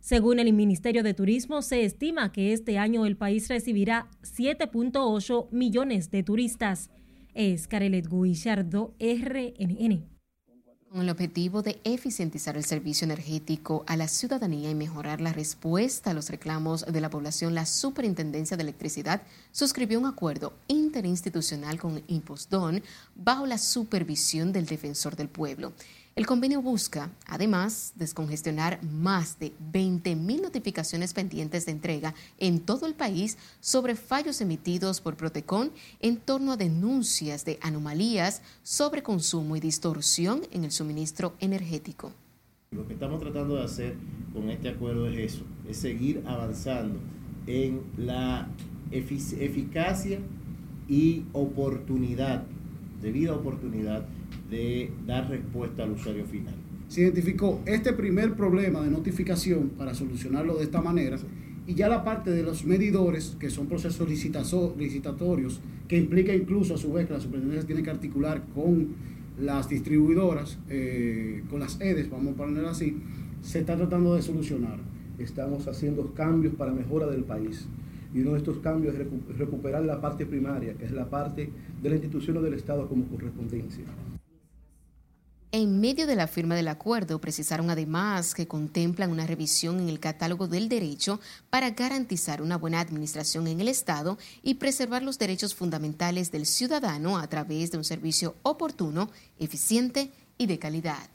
[0.00, 6.10] Según el Ministerio de Turismo, se estima que este año el país recibirá 7.8 millones
[6.10, 6.90] de turistas.
[7.40, 10.08] Es Carelet Guillardo, RNN.
[10.90, 16.10] Con el objetivo de eficientizar el servicio energético a la ciudadanía y mejorar la respuesta
[16.10, 19.22] a los reclamos de la población, la Superintendencia de Electricidad
[19.52, 22.82] suscribió un acuerdo interinstitucional con Impostón
[23.14, 25.74] bajo la supervisión del Defensor del Pueblo.
[26.18, 32.94] El convenio busca, además, descongestionar más de 20.000 notificaciones pendientes de entrega en todo el
[32.94, 39.60] país sobre fallos emitidos por Protecon en torno a denuncias de anomalías, sobre consumo y
[39.60, 42.10] distorsión en el suministro energético.
[42.72, 43.94] Lo que estamos tratando de hacer
[44.32, 46.98] con este acuerdo es eso, es seguir avanzando
[47.46, 48.48] en la
[48.90, 50.18] eficacia
[50.88, 52.42] y oportunidad,
[53.00, 54.04] debida oportunidad
[54.50, 56.54] de dar respuesta al usuario final.
[56.88, 61.18] Se identificó este primer problema de notificación para solucionarlo de esta manera
[61.66, 66.78] y ya la parte de los medidores, que son procesos licitatorios, que implica incluso a
[66.78, 68.88] su vez que la superintendencia tiene que articular con
[69.38, 72.96] las distribuidoras, eh, con las EDES, vamos a ponerlo así,
[73.42, 74.78] se está tratando de solucionar.
[75.18, 77.66] Estamos haciendo cambios para mejora del país.
[78.14, 79.06] Y uno de estos cambios es
[79.36, 81.50] recuperar la parte primaria, que es la parte
[81.82, 83.84] de la institución del Estado como correspondencia.
[85.50, 89.98] En medio de la firma del acuerdo, precisaron además que contemplan una revisión en el
[89.98, 95.54] catálogo del derecho para garantizar una buena administración en el Estado y preservar los derechos
[95.54, 101.08] fundamentales del ciudadano a través de un servicio oportuno, eficiente y de calidad.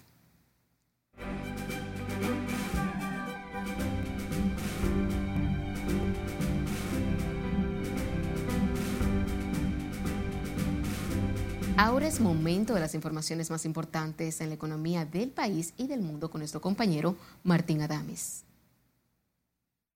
[11.75, 16.01] Ahora es momento de las informaciones más importantes en la economía del país y del
[16.01, 18.45] mundo con nuestro compañero Martín Adames.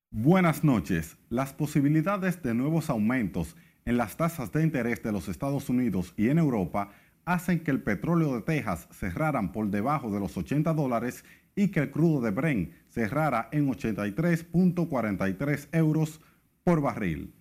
[0.09, 1.17] Buenas noches.
[1.29, 6.29] Las posibilidades de nuevos aumentos en las tasas de interés de los Estados Unidos y
[6.29, 6.89] en Europa
[7.25, 11.23] hacen que el petróleo de Texas cerraran por debajo de los 80 dólares
[11.55, 16.21] y que el crudo de Brent cerrara en 83.43 euros
[16.63, 17.36] por barril.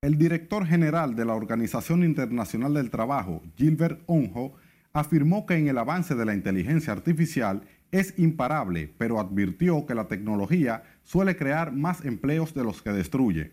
[0.00, 4.52] El director general de la Organización Internacional del Trabajo, Gilbert Onjo,
[4.92, 10.06] afirmó que en el avance de la inteligencia artificial es imparable, pero advirtió que la
[10.06, 13.50] tecnología suele crear más empleos de los que destruye.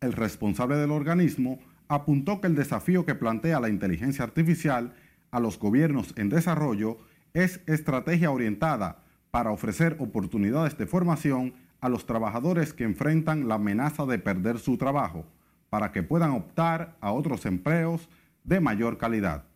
[0.00, 4.94] El responsable del organismo apuntó que el desafío que plantea la inteligencia artificial
[5.30, 6.96] a los gobiernos en desarrollo
[7.34, 11.52] es estrategia orientada para ofrecer oportunidades de formación
[11.82, 15.26] a los trabajadores que enfrentan la amenaza de perder su trabajo
[15.72, 18.06] para que puedan optar a otros empleos
[18.44, 19.46] de mayor calidad.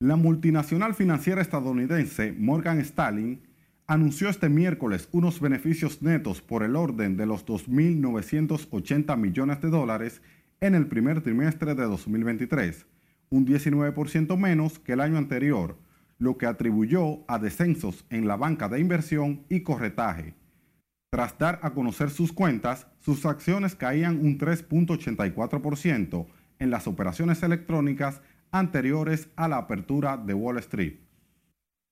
[0.00, 3.40] La multinacional financiera estadounidense Morgan Stanley
[3.86, 10.22] anunció este miércoles unos beneficios netos por el orden de los 2.980 millones de dólares
[10.60, 12.86] en el primer trimestre de 2023,
[13.30, 15.78] un 19% menos que el año anterior,
[16.18, 20.34] lo que atribuyó a descensos en la banca de inversión y corretaje,
[21.10, 26.26] tras dar a conocer sus cuentas, sus acciones caían un 3.84%
[26.58, 30.98] en las operaciones electrónicas anteriores a la apertura de Wall Street.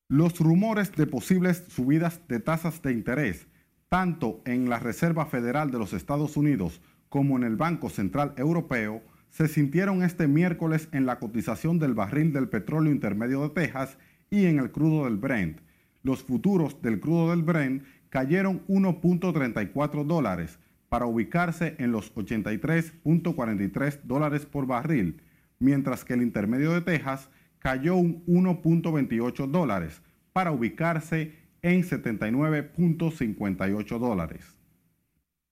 [0.08, 3.48] Los rumores de posibles subidas de tasas de interés,
[3.88, 9.02] tanto en la Reserva Federal de los Estados Unidos como en el Banco Central Europeo,
[9.30, 13.98] se sintieron este miércoles en la cotización del barril del petróleo intermedio de Texas
[14.30, 15.60] y en el crudo del Brent.
[16.02, 24.44] Los futuros del crudo del Brent cayeron 1.34 dólares para ubicarse en los 83.43 dólares
[24.46, 25.20] por barril,
[25.58, 30.00] mientras que el intermedio de Texas cayó un 1.28 dólares
[30.32, 34.56] para ubicarse en 79.58 dólares.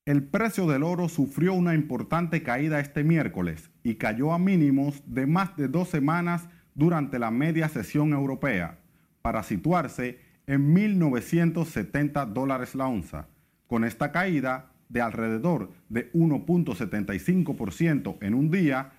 [0.05, 5.27] El precio del oro sufrió una importante caída este miércoles y cayó a mínimos de
[5.27, 8.79] más de dos semanas durante la media sesión europea,
[9.23, 13.29] para situarse en 1.970 dólares la onza.
[13.67, 18.93] Con esta caída de alrededor de 1.75% en un día,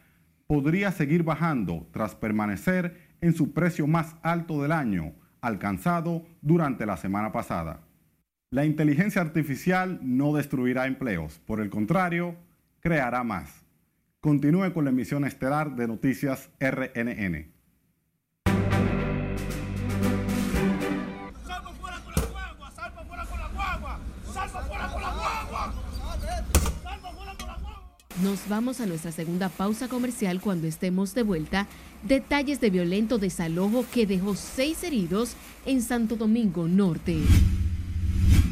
[0.47, 6.97] podría seguir bajando tras permanecer en su precio más alto del año, alcanzado durante la
[6.97, 7.81] semana pasada.
[8.51, 12.35] La inteligencia artificial no destruirá empleos, por el contrario,
[12.79, 13.65] creará más.
[14.19, 17.54] Continúe con la emisión estelar de Noticias RNN.
[28.23, 31.67] Nos vamos a nuestra segunda pausa comercial cuando estemos de vuelta.
[32.01, 35.33] Detalles de violento desalojo que dejó seis heridos
[35.65, 37.17] en Santo Domingo Norte.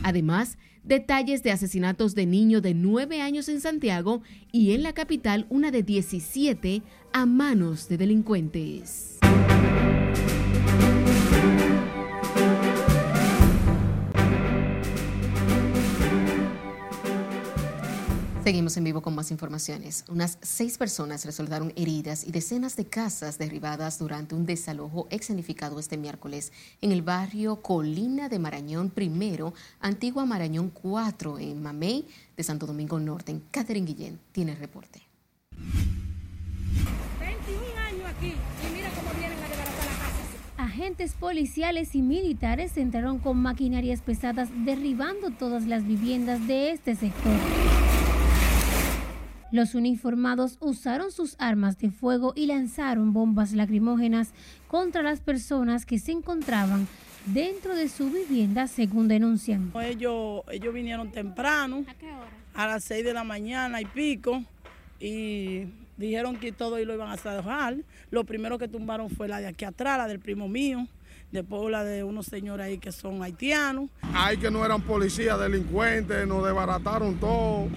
[0.04, 5.46] Además, detalles de asesinatos de niño de 9 años en Santiago y en la capital
[5.50, 6.82] una de 17
[7.14, 9.20] a manos de delincuentes.
[18.44, 20.04] Seguimos en vivo con más informaciones.
[20.10, 25.96] Unas seis personas resultaron heridas y decenas de casas derribadas durante un desalojo escenificado este
[25.96, 29.40] miércoles en el barrio Colina de Marañón I,
[29.80, 33.40] Antigua Marañón 4, en Mamey de Santo Domingo Norte.
[33.50, 35.02] Catherine Guillén tiene el reporte.
[37.22, 40.22] 21 años aquí y mira cómo vienen a desbaratar la casa.
[40.58, 47.63] Agentes policiales y militares entraron con maquinarias pesadas derribando todas las viviendas de este sector.
[49.54, 54.32] Los uniformados usaron sus armas de fuego y lanzaron bombas lacrimógenas
[54.68, 56.88] contra las personas que se encontraban
[57.28, 59.72] dentro de su vivienda, según denuncian.
[59.80, 62.32] Ellos, ellos vinieron temprano, ¿A qué hora?
[62.56, 64.44] a las 6 de la mañana y pico,
[65.00, 65.66] y
[65.98, 67.78] dijeron que todo y lo iban a dejar.
[68.10, 70.88] Lo primero que tumbaron fue la de aquí atrás, la del primo mío,
[71.32, 73.92] después la de unos señores ahí que son haitianos.
[74.16, 77.68] Hay que no eran policías, delincuentes, nos desbarataron todo,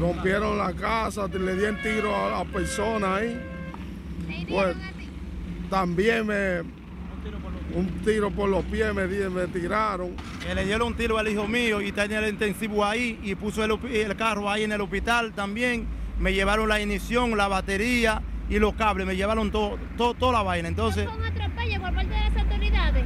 [0.00, 3.38] rompieron la casa, le dieron tiro a la persona ahí.
[4.48, 4.74] Pues,
[5.68, 6.60] también me,
[7.74, 10.16] un tiro por los pies me, me tiraron.
[10.44, 13.62] Que le dieron un tiro al hijo mío y tenía el intensivo ahí y puso
[13.64, 15.86] el, carro ahí en el hospital también.
[16.18, 20.42] Me llevaron la ignición, la batería y los cables, me llevaron todo, todo, toda la
[20.42, 20.68] vaina.
[20.68, 23.04] Entonces, ¿Un atropello por parte de las autoridades?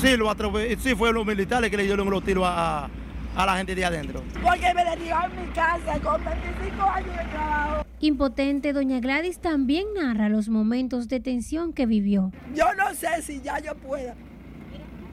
[0.00, 2.88] sí, lo atrope- sí fueron los militares que le dieron los tiros a, a
[3.34, 4.22] la gente de adentro.
[4.42, 7.86] Porque me derribaron mi casa con 25 años de trabajo.
[8.00, 12.32] Impotente, doña Gladys también narra los momentos de tensión que vivió.
[12.54, 14.14] Yo no sé si ya yo pueda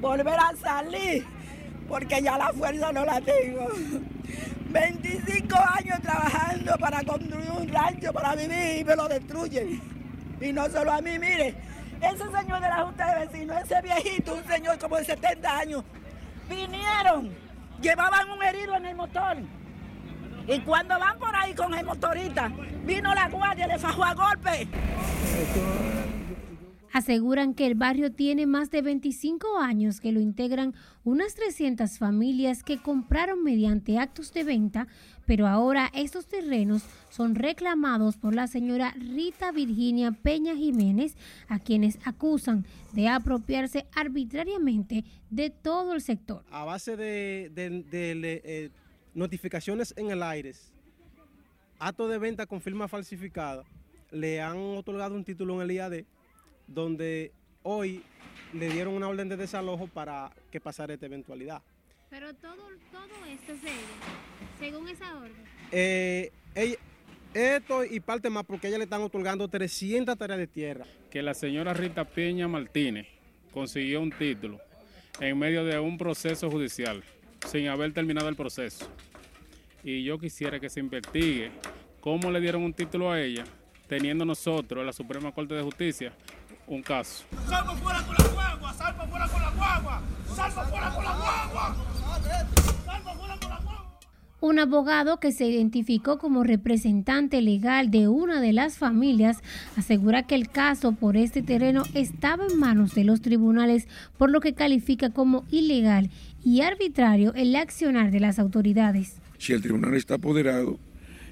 [0.01, 1.25] volver a salir,
[1.87, 3.67] porque ya la fuerza no la tengo.
[4.69, 9.81] 25 años trabajando para construir un rancho, para vivir y me lo destruyen.
[10.41, 11.55] Y no solo a mí, mire,
[12.01, 15.83] ese señor de la Junta de Vecinos, ese viejito, un señor como de 70 años,
[16.49, 17.29] vinieron,
[17.81, 19.37] llevaban un herido en el motor.
[20.47, 22.51] Y cuando van por ahí con el motorista,
[22.83, 24.67] vino la guardia, le fajó a golpe.
[26.99, 30.75] Aseguran que el barrio tiene más de 25 años que lo integran
[31.05, 34.85] unas 300 familias que compraron mediante actos de venta,
[35.25, 41.15] pero ahora estos terrenos son reclamados por la señora Rita Virginia Peña Jiménez,
[41.47, 46.43] a quienes acusan de apropiarse arbitrariamente de todo el sector.
[46.51, 48.71] a base de, eh,
[49.13, 50.53] notificaciones en el aire,
[51.79, 53.63] acto de venta con firma falsificada,
[54.11, 56.03] le han otorgado un título en el IAD,
[56.73, 57.31] donde
[57.63, 58.03] hoy
[58.53, 61.61] le dieron una orden de desalojo para que pasara esta eventualidad.
[62.09, 62.55] Pero todo,
[62.91, 65.35] todo esto es de ella, según esa orden.
[65.71, 66.77] Eh, ella-
[67.33, 70.85] esto y parte más porque ella le están otorgando 300 tareas de tierra.
[71.11, 73.07] que la señora Rita Peña Martínez
[73.51, 74.59] consiguió un título
[75.19, 77.03] en medio de un proceso judicial
[77.47, 78.87] sin haber terminado el proceso.
[79.83, 81.51] Y yo quisiera que se investigue
[81.99, 83.43] cómo le dieron un título a ella,
[83.87, 86.13] teniendo nosotros, la Suprema Corte de Justicia,
[86.69, 87.25] un caso.
[87.47, 88.73] ¡Salva fuera con la guagua!
[88.73, 90.01] ¡Salva fuera con la guagua!
[90.35, 91.75] ¡Salva fuera con la guagua!
[92.85, 93.99] ¡Salva fuera con la guagua!
[94.41, 99.39] Un abogado que se identificó como representante legal de una de las familias
[99.75, 104.39] asegura que el caso por este terreno estaba en manos de los tribunales, por lo
[104.39, 106.09] que califica como ilegal
[106.41, 109.17] y arbitrario el accionar de las autoridades.
[109.39, 110.79] Si el tribunal está apoderado,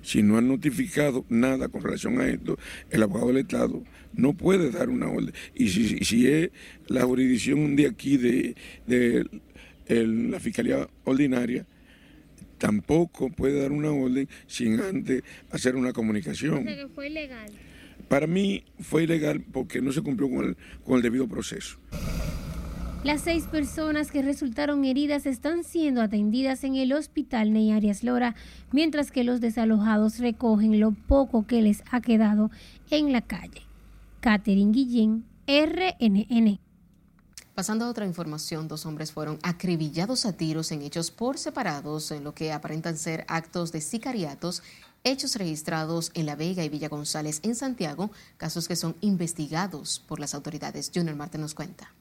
[0.01, 2.57] si no han notificado nada con relación a esto,
[2.89, 3.83] el abogado del Estado
[4.13, 5.33] no puede dar una orden.
[5.55, 6.49] Y si, si es
[6.87, 8.55] la jurisdicción de aquí, de,
[8.87, 9.25] de
[9.87, 11.65] el- la Fiscalía Ordinaria,
[12.57, 16.65] tampoco puede dar una orden sin antes hacer una comunicación.
[16.65, 17.51] que fue ilegal.
[18.09, 21.77] Para mí fue ilegal porque no se cumplió con el, con el debido proceso.
[23.07, 28.35] Las seis personas que resultaron heridas están siendo atendidas en el hospital Ney Arias Lora,
[28.73, 32.51] mientras que los desalojados recogen lo poco que les ha quedado
[32.89, 33.61] en la calle.
[34.19, 36.59] Catherine Guillén, RNN.
[37.55, 42.25] Pasando a otra información, dos hombres fueron acribillados a tiros en hechos por separados en
[42.25, 44.63] lo que aparentan ser actos de sicariatos,
[45.05, 50.19] hechos registrados en La Vega y Villa González en Santiago, casos que son investigados por
[50.19, 50.91] las autoridades.
[50.93, 51.93] Junior Marte nos cuenta.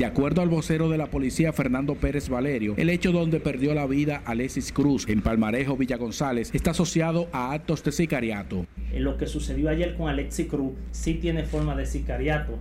[0.00, 3.86] De acuerdo al vocero de la policía Fernando Pérez Valerio, el hecho donde perdió la
[3.86, 8.64] vida Alexis Cruz en Palmarejo Villa González está asociado a actos de sicariato.
[8.94, 12.56] Lo que sucedió ayer con Alexis Cruz sí tiene forma de sicariato,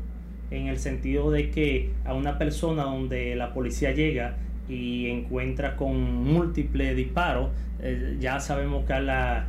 [0.51, 4.35] en el sentido de que a una persona donde la policía llega
[4.67, 9.47] y encuentra con múltiples disparos, eh, ya sabemos que a la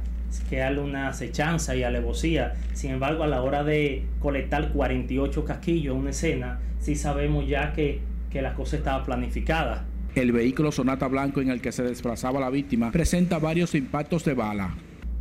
[0.49, 2.55] que hay una acechanza y alevosía.
[2.73, 7.73] Sin embargo, a la hora de colectar 48 casquillos en una escena, sí sabemos ya
[7.73, 8.01] que,
[8.31, 9.85] que la cosa estaba planificada.
[10.15, 14.35] El vehículo Sonata Blanco en el que se desplazaba la víctima presenta varios impactos de
[14.35, 14.75] bala.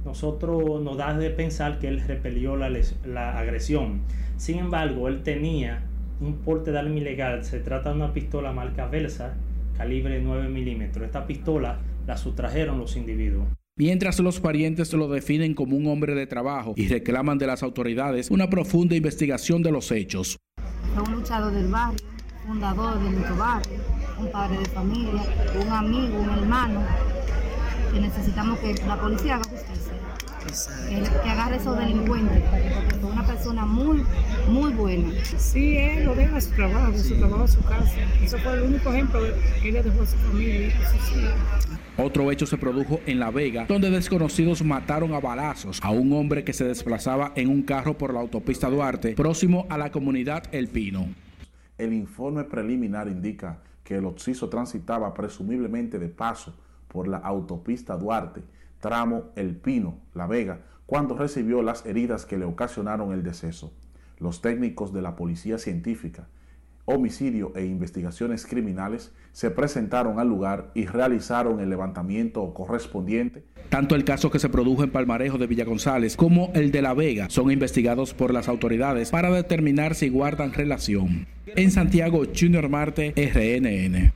[0.03, 2.71] Nosotros nos da de pensar que él repelió la,
[3.05, 4.01] la agresión.
[4.37, 5.83] Sin embargo, él tenía
[6.21, 7.43] un porte de arma ilegal.
[7.43, 9.35] Se trata de una pistola marca Versa,
[9.77, 11.05] calibre 9 milímetros.
[11.05, 13.47] Esta pistola la sustrajeron los individuos
[13.79, 18.29] mientras los parientes lo definen como un hombre de trabajo y reclaman de las autoridades
[18.29, 20.37] una profunda investigación de los hechos.
[20.93, 21.99] Fue un luchador del barrio,
[22.45, 23.77] fundador de nuestro barrio,
[24.19, 25.23] un padre de familia,
[25.61, 26.83] un amigo, un hermano,
[27.93, 29.93] que necesitamos que la policía haga justicia.
[30.89, 34.03] Que, agarre esos delincuentes, porque fue una persona muy,
[34.49, 35.13] muy buena.
[35.37, 37.93] Sí, él lo deja a su trabajo, su trabajo a su casa.
[38.21, 39.21] Eso fue el único ejemplo
[39.61, 40.73] que él dejó a su familia.
[42.01, 46.45] Otro hecho se produjo en La Vega, donde desconocidos mataron a balazos a un hombre
[46.45, 50.69] que se desplazaba en un carro por la autopista Duarte, próximo a la comunidad El
[50.69, 51.07] Pino.
[51.77, 56.55] El informe preliminar indica que el occiso transitaba presumiblemente de paso
[56.87, 58.43] por la autopista Duarte,
[58.79, 63.73] tramo El Pino, La Vega, cuando recibió las heridas que le ocasionaron el deceso.
[64.19, 66.29] Los técnicos de la policía científica
[66.89, 73.43] homicidio e investigaciones criminales se presentaron al lugar y realizaron el levantamiento correspondiente.
[73.69, 76.93] Tanto el caso que se produjo en Palmarejo de Villa González como el de La
[76.93, 81.27] Vega son investigados por las autoridades para determinar si guardan relación.
[81.45, 84.13] En Santiago, Junior Marte, RNN.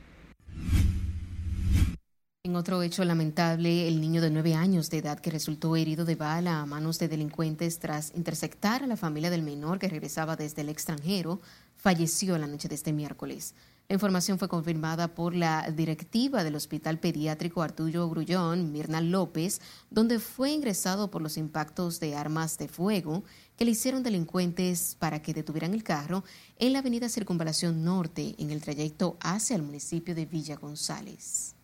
[2.46, 6.14] En otro hecho lamentable, el niño de nueve años de edad que resultó herido de
[6.14, 10.60] bala a manos de delincuentes tras interceptar a la familia del menor que regresaba desde
[10.60, 11.40] el extranjero
[11.84, 13.54] falleció la noche de este miércoles.
[13.90, 19.60] La información fue confirmada por la directiva del Hospital Pediátrico Arturo Grullón, Mirna López,
[19.90, 23.22] donde fue ingresado por los impactos de armas de fuego
[23.58, 26.24] que le hicieron delincuentes para que detuvieran el carro
[26.58, 31.54] en la avenida Circunvalación Norte, en el trayecto hacia el municipio de Villa González.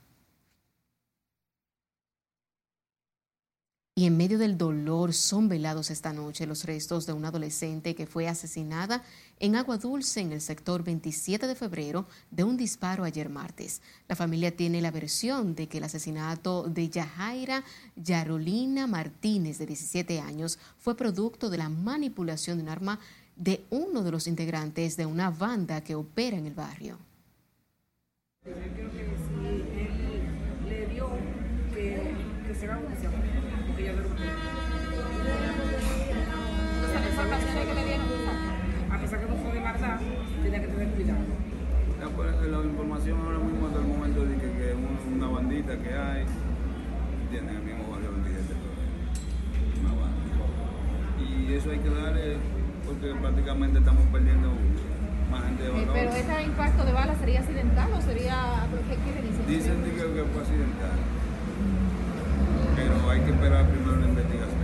[4.01, 8.07] Y en medio del dolor son velados esta noche los restos de una adolescente que
[8.07, 9.03] fue asesinada
[9.39, 13.83] en Agua Dulce, en el sector 27 de febrero, de un disparo ayer martes.
[14.09, 17.63] La familia tiene la versión de que el asesinato de Yajaira
[17.95, 23.01] Yarolina Martínez, de 17 años, fue producto de la manipulación de un arma
[23.37, 26.97] de uno de los integrantes de una banda que opera en el barrio.
[42.51, 44.75] La información ahora mismo hasta el momento de que, que
[45.15, 46.25] una, bandita que hay,
[47.31, 48.55] tiene el mismo barrio 27,
[49.81, 50.35] una banda.
[51.21, 52.37] Y eso hay que darle,
[52.85, 54.51] porque prácticamente estamos perdiendo
[55.31, 55.89] más gente de valor.
[55.95, 59.47] pero ese impacto de bala sería accidental o sería, ¿qué decir?
[59.47, 60.99] Dicen que, que fue accidental,
[62.89, 64.61] pero hay que esperar primero la investigación.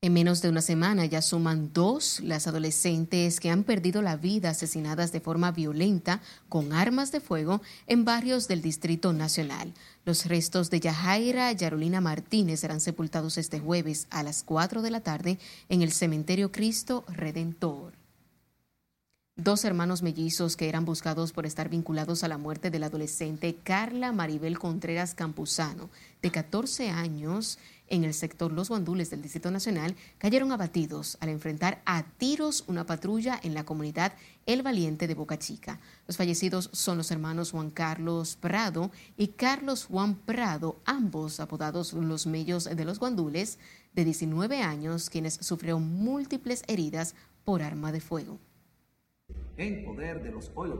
[0.00, 4.50] En menos de una semana ya suman dos las adolescentes que han perdido la vida
[4.50, 9.74] asesinadas de forma violenta con armas de fuego en barrios del Distrito Nacional.
[10.04, 15.00] Los restos de Yajaira Yarolina Martínez serán sepultados este jueves a las 4 de la
[15.00, 15.38] tarde
[15.68, 17.97] en el Cementerio Cristo Redentor.
[19.40, 24.10] Dos hermanos mellizos que eran buscados por estar vinculados a la muerte del adolescente Carla
[24.10, 30.50] Maribel Contreras Campuzano, de 14 años, en el sector Los Guandules del Distrito Nacional cayeron
[30.50, 34.12] abatidos al enfrentar a tiros una patrulla en la comunidad
[34.44, 35.78] El Valiente de Boca Chica.
[36.08, 42.26] Los fallecidos son los hermanos Juan Carlos Prado y Carlos Juan Prado, ambos apodados los
[42.26, 43.60] Mellos de los Guandules,
[43.94, 47.14] de 19 años, quienes sufrieron múltiples heridas
[47.44, 48.40] por arma de fuego.
[49.58, 50.70] En poder de los hoy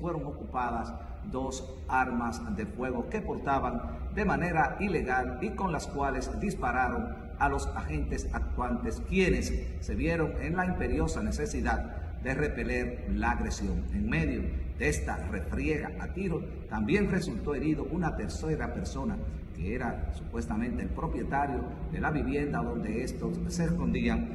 [0.00, 0.94] fueron ocupadas
[1.32, 3.82] dos armas de fuego que portaban
[4.14, 7.08] de manera ilegal y con las cuales dispararon
[7.40, 13.84] a los agentes actuantes, quienes se vieron en la imperiosa necesidad de repeler la agresión.
[13.92, 14.42] En medio
[14.78, 19.16] de esta refriega a tiro, también resultó herido una tercera persona
[19.56, 24.34] que era supuestamente el propietario de la vivienda donde estos se escondían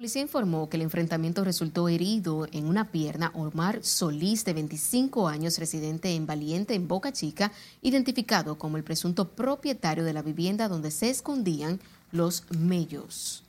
[0.00, 5.58] policía informó que el enfrentamiento resultó herido en una pierna Omar Solís, de 25 años,
[5.58, 10.90] residente en Valiente, en Boca Chica, identificado como el presunto propietario de la vivienda donde
[10.90, 11.80] se escondían
[12.12, 13.44] los mellos.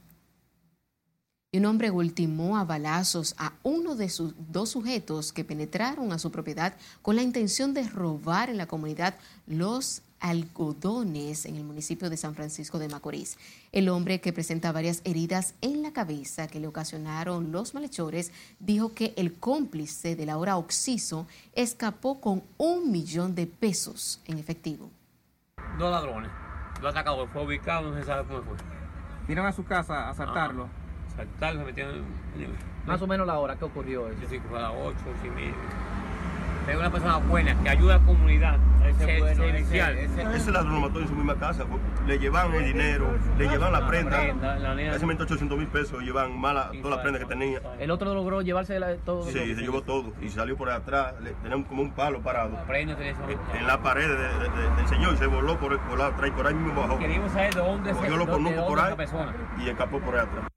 [1.54, 6.32] Un hombre ultimó a balazos a uno de sus dos sujetos que penetraron a su
[6.32, 9.16] propiedad con la intención de robar en la comunidad
[9.48, 13.38] Los Algodones en el municipio de San Francisco de Macorís.
[13.74, 18.94] El hombre que presenta varias heridas en la cabeza que le ocasionaron los malhechores dijo
[18.94, 24.90] que el cómplice del ahora Oxiso escapó con un millón de pesos en efectivo.
[25.78, 26.32] Dos ladrones.
[26.82, 28.56] Lo atacado, fue ubicado, no se sabe cómo fue.
[29.28, 30.68] ¿Vinieron a su casa a asaltarlo?
[31.16, 31.96] Saltar, se metieron
[32.38, 32.72] en...
[32.86, 34.20] Más o menos la hora que ocurrió eso.
[34.22, 35.54] Yo sí, fue a las 8, 8 y media.
[36.68, 38.58] Es una persona buena que ayuda a la comunidad.
[38.86, 39.98] Ese es bueno, servicial.
[39.98, 41.64] ese- ese- Ese ladrón lo mató en su misma casa.
[42.08, 43.08] Le llevan el dinero,
[43.38, 44.18] le llevan la prenda.
[44.20, 47.60] prenda, la Casi 800 mil pesos, llevan mala, toda la prenda que tenía.
[47.80, 49.24] El otro logró llevarse la- todo.
[49.24, 51.14] Sí, se llevó todo y salió por atrás.
[51.22, 53.22] Le, tenía como un palo parado Prenda, eso.
[53.30, 56.08] en, en la pared de- de- de- del señor y se voló por, por, la,
[56.08, 56.98] atrás y por ahí mismo bajó.
[57.00, 59.34] Queríamos saber de dónde se- los dónde- conucos por ahí persona.
[59.60, 60.48] y escapó por ahí atrás.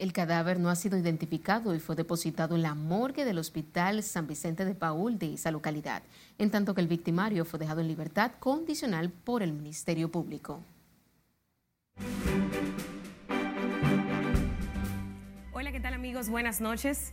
[0.00, 4.26] El cadáver no ha sido identificado y fue depositado en la morgue del Hospital San
[4.26, 6.02] Vicente de Paul de esa localidad,
[6.38, 10.60] en tanto que el victimario fue dejado en libertad condicional por el Ministerio Público.
[15.52, 16.30] Hola, ¿qué tal amigos?
[16.30, 17.12] Buenas noches.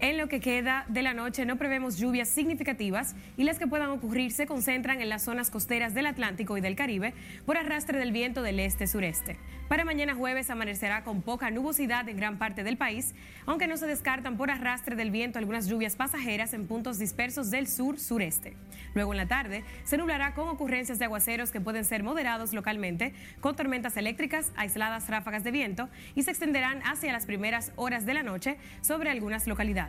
[0.00, 3.90] En lo que queda de la noche no prevemos lluvias significativas y las que puedan
[3.90, 8.12] ocurrir se concentran en las zonas costeras del Atlántico y del Caribe por arrastre del
[8.12, 9.38] viento del este-sureste.
[9.66, 13.12] Para mañana jueves amanecerá con poca nubosidad en gran parte del país,
[13.44, 17.66] aunque no se descartan por arrastre del viento algunas lluvias pasajeras en puntos dispersos del
[17.66, 18.56] sur-sureste.
[18.94, 23.14] Luego en la tarde se nublará con ocurrencias de aguaceros que pueden ser moderados localmente,
[23.40, 28.14] con tormentas eléctricas, aisladas ráfagas de viento y se extenderán hacia las primeras horas de
[28.14, 29.87] la noche sobre algunas localidades.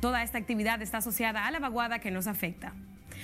[0.00, 2.74] Toda esta actividad está asociada a la vaguada que nos afecta.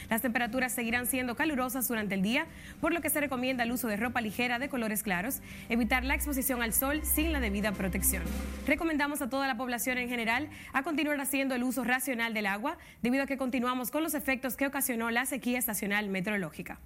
[0.08, 2.46] Las temperaturas seguirán siendo calurosas durante el día,
[2.80, 6.14] por lo que se recomienda el uso de ropa ligera de colores claros, evitar la
[6.14, 8.22] exposición al sol sin la debida protección.
[8.66, 12.78] Recomendamos a toda la población en general a continuar haciendo el uso racional del agua,
[13.02, 16.80] debido a que continuamos con los efectos que ocasionó la sequía estacional meteorológica.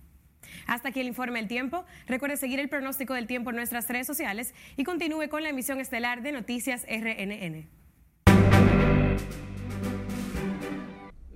[0.66, 1.84] Hasta aquí el informe del tiempo.
[2.06, 5.80] Recuerde seguir el pronóstico del tiempo en nuestras redes sociales y continúe con la emisión
[5.80, 7.81] estelar de Noticias RNN.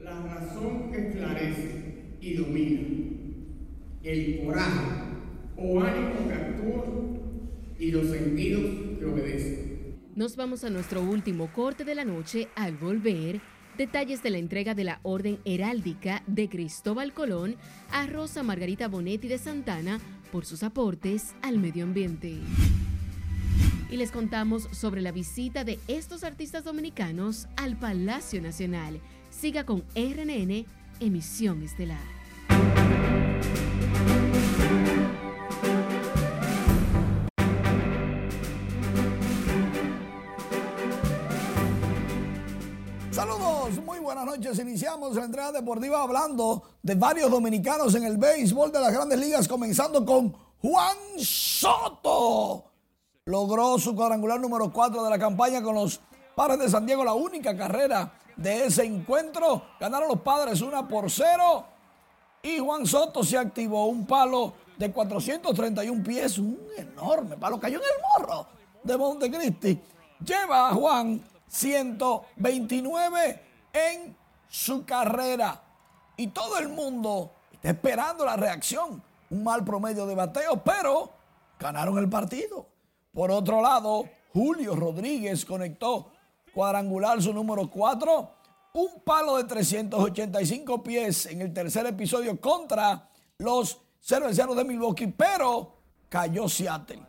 [0.02, 2.82] La razón esclarece y domina.
[4.02, 4.80] El coraje
[5.56, 6.84] o ánimo que actúa
[7.78, 8.62] y los sentidos
[8.98, 9.66] que obedecen.
[10.14, 13.40] Nos vamos a nuestro último corte de la noche al volver.
[13.76, 17.56] Detalles de la entrega de la Orden Heráldica de Cristóbal Colón
[17.90, 20.00] a Rosa Margarita Bonetti de Santana
[20.32, 22.38] por sus aportes al medio ambiente.
[23.88, 29.00] Y les contamos sobre la visita de estos artistas dominicanos al Palacio Nacional.
[29.30, 30.66] Siga con RNN,
[30.98, 32.00] emisión estelar.
[43.12, 44.58] Saludos, muy buenas noches.
[44.58, 49.46] Iniciamos la entrega deportiva hablando de varios dominicanos en el béisbol de las grandes ligas,
[49.46, 52.75] comenzando con Juan Soto.
[53.28, 56.00] Logró su cuadrangular número 4 de la campaña con los
[56.36, 59.64] Padres de San Diego, la única carrera de ese encuentro.
[59.80, 61.64] Ganaron los Padres una por cero.
[62.40, 67.84] Y Juan Soto se activó un palo de 431 pies, un enorme palo, cayó en
[67.84, 68.46] el morro
[68.84, 69.82] de Montecristi.
[70.24, 74.16] Lleva a Juan 129 en
[74.48, 75.60] su carrera.
[76.16, 79.02] Y todo el mundo está esperando la reacción.
[79.30, 81.10] Un mal promedio de bateo, pero
[81.58, 82.75] ganaron el partido.
[83.16, 84.04] Por otro lado,
[84.34, 86.12] Julio Rodríguez conectó
[86.52, 88.30] cuadrangular su número 4.
[88.74, 93.08] Un palo de 385 pies en el tercer episodio contra
[93.38, 95.72] los cerveceros de Milwaukee, pero
[96.10, 97.00] cayó Seattle.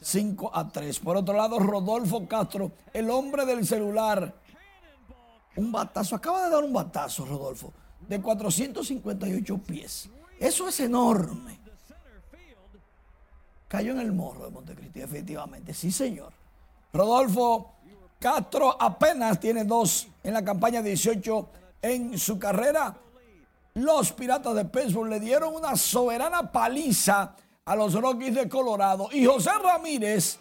[0.00, 1.00] 5 a 3.
[1.00, 4.32] Por otro lado, Rodolfo Castro, el hombre del celular.
[5.56, 7.72] Un batazo, acaba de dar un batazo, Rodolfo,
[8.06, 10.08] de 458 pies.
[10.38, 11.57] Eso es enorme.
[13.68, 15.74] Cayó en el morro de Montecristi, efectivamente.
[15.74, 16.32] Sí, señor.
[16.92, 17.74] Rodolfo
[18.18, 21.48] Castro apenas tiene dos en la campaña 18
[21.82, 22.96] en su carrera.
[23.74, 29.08] Los Piratas de Pittsburgh le dieron una soberana paliza a los Rockies de Colorado.
[29.12, 30.38] Y José Ramírez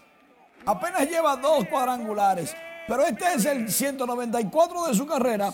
[0.65, 2.55] apenas lleva dos cuadrangulares.
[2.87, 5.53] Pero este es el 194 de su carrera.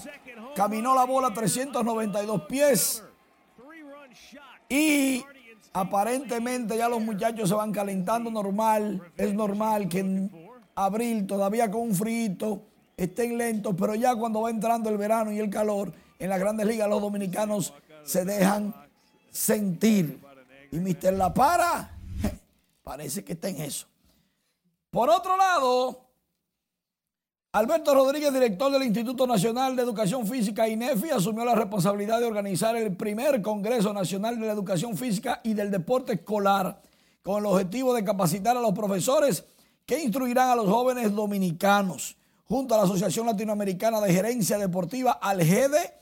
[0.55, 3.03] Caminó la bola 392 pies.
[4.69, 5.25] Y
[5.73, 9.01] aparentemente ya los muchachos se van calentando normal.
[9.17, 10.29] Es normal que
[10.75, 15.39] abril, todavía con un frito, estén lentos, pero ya cuando va entrando el verano y
[15.39, 18.73] el calor, en las grandes ligas los dominicanos se dejan
[19.29, 20.21] sentir.
[20.71, 21.97] Y Mister La Para
[22.83, 23.87] parece que está en eso.
[24.89, 26.02] Por otro lado,
[27.55, 32.75] Alberto Rodríguez, director del Instituto Nacional de Educación Física INEFI, asumió la responsabilidad de organizar
[32.75, 36.81] el primer Congreso Nacional de la Educación Física y del Deporte Escolar,
[37.21, 39.45] con el objetivo de capacitar a los profesores
[39.85, 42.17] que instruirán a los jóvenes dominicanos.
[42.45, 45.93] Junto a la Asociación Latinoamericana de Gerencia Deportiva, ALGEDE,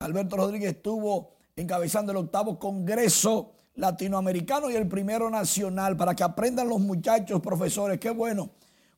[0.00, 6.68] Alberto Rodríguez estuvo encabezando el octavo Congreso Latinoamericano y el primero nacional para que aprendan
[6.68, 7.98] los muchachos, profesores.
[7.98, 8.50] Qué bueno.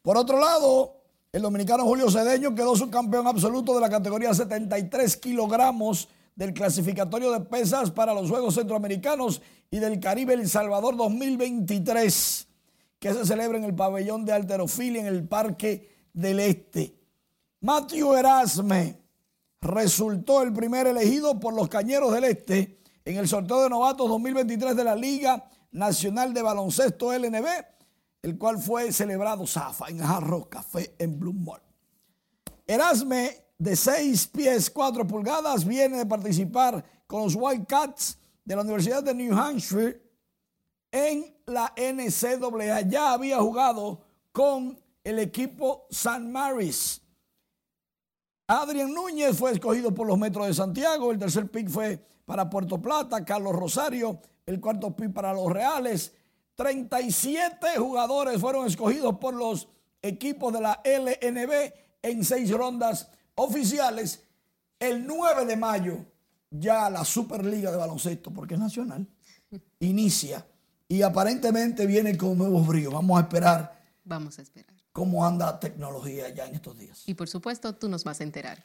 [0.03, 0.98] Por otro lado,
[1.33, 7.41] el dominicano Julio Cedeño quedó subcampeón absoluto de la categoría 73 kilogramos del clasificatorio de
[7.41, 12.49] pesas para los Juegos Centroamericanos y del Caribe El Salvador 2023,
[12.99, 16.95] que se celebra en el pabellón de alterofilia en el Parque del Este.
[17.61, 18.99] Matthew Erasme
[19.61, 24.77] resultó el primer elegido por los Cañeros del Este en el sorteo de novatos 2023
[24.77, 27.47] de la Liga Nacional de Baloncesto LNB,
[28.23, 31.63] el cual fue celebrado Zafa en Jarro Café en Mall.
[32.67, 39.03] Erasme, de 6 pies 4 pulgadas, viene de participar con los Whitecats de la Universidad
[39.03, 40.01] de New Hampshire
[40.91, 42.83] en la NCAA.
[42.83, 47.03] Ya había jugado con el equipo San Maris.
[48.47, 51.11] Adrián Núñez fue escogido por los Metros de Santiago.
[51.11, 53.25] El tercer pick fue para Puerto Plata.
[53.25, 56.15] Carlos Rosario, el cuarto pick para los Reales.
[56.59, 59.69] 37 jugadores fueron escogidos por los
[60.03, 64.25] equipos de la LNB en seis rondas oficiales.
[64.81, 66.05] El 9 de mayo
[66.51, 69.07] ya la Superliga de Baloncesto, porque es nacional,
[69.79, 70.45] inicia
[70.89, 72.93] y aparentemente viene con nuevos bríos.
[72.93, 73.81] Vamos a esperar.
[74.05, 74.75] Vamos a esperar.
[74.91, 77.05] ¿Cómo anda la tecnología ya en estos días?
[77.07, 78.65] Y por supuesto, tú nos vas a enterar.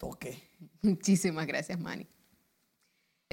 [0.00, 0.24] Ok.
[0.80, 2.06] Muchísimas gracias, Manny.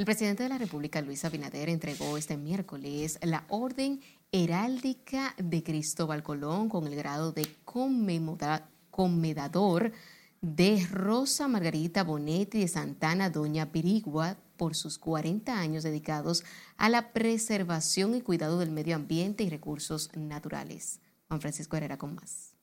[0.01, 6.23] El presidente de la República, Luis Abinader, entregó este miércoles la Orden Heráldica de Cristóbal
[6.23, 7.47] Colón con el grado de
[8.89, 9.91] conmedador
[10.41, 16.43] de Rosa Margarita Bonetti de Santana Doña Pirigua por sus 40 años dedicados
[16.77, 20.99] a la preservación y cuidado del medio ambiente y recursos naturales.
[21.27, 22.55] Juan Francisco Herrera con más.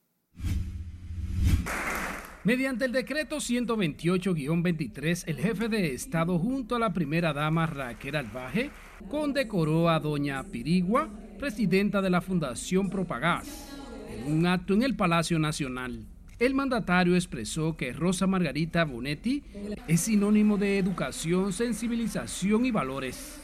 [2.45, 8.69] Mediante el decreto 128-23, el jefe de Estado junto a la primera dama Raquel Albaje
[9.09, 13.77] condecoró a doña Pirigua, presidenta de la Fundación Propagás,
[14.09, 16.05] en un acto en el Palacio Nacional.
[16.39, 19.43] El mandatario expresó que Rosa Margarita Bonetti
[19.89, 23.41] es sinónimo de educación, sensibilización y valores.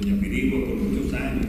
[0.00, 1.46] Doña Pirigua por muchos años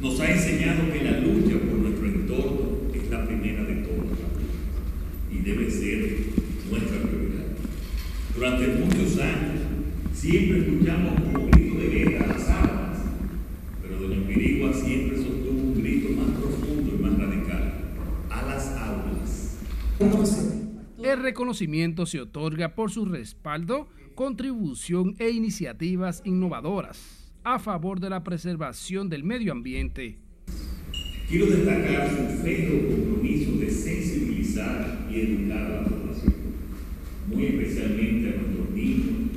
[0.00, 4.18] nos ha enseñado que la lucha por nuestro entorno es la primera de todas
[5.38, 6.16] y debe ser
[6.70, 7.46] nuestra prioridad.
[8.34, 9.60] Durante muchos años
[10.12, 12.98] siempre escuchamos como grito de guerra las armas,
[13.80, 17.74] pero doña Pirigua siempre sostuvo un grito más profundo y más radical,
[18.30, 19.58] a las aulas.
[21.02, 28.24] El reconocimiento se otorga por su respaldo, contribución e iniciativas innovadoras a favor de la
[28.24, 30.18] preservación del medio ambiente.
[31.28, 36.32] Quiero destacar su férreo compromiso de sensibilizar y educar a la población,
[37.26, 39.28] muy especialmente a nuestros niños,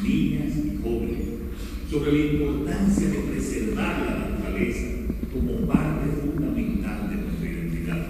[0.00, 1.24] niñas y jóvenes,
[1.90, 4.86] sobre la importancia de preservar la naturaleza
[5.32, 8.06] como parte fundamental de nuestra identidad.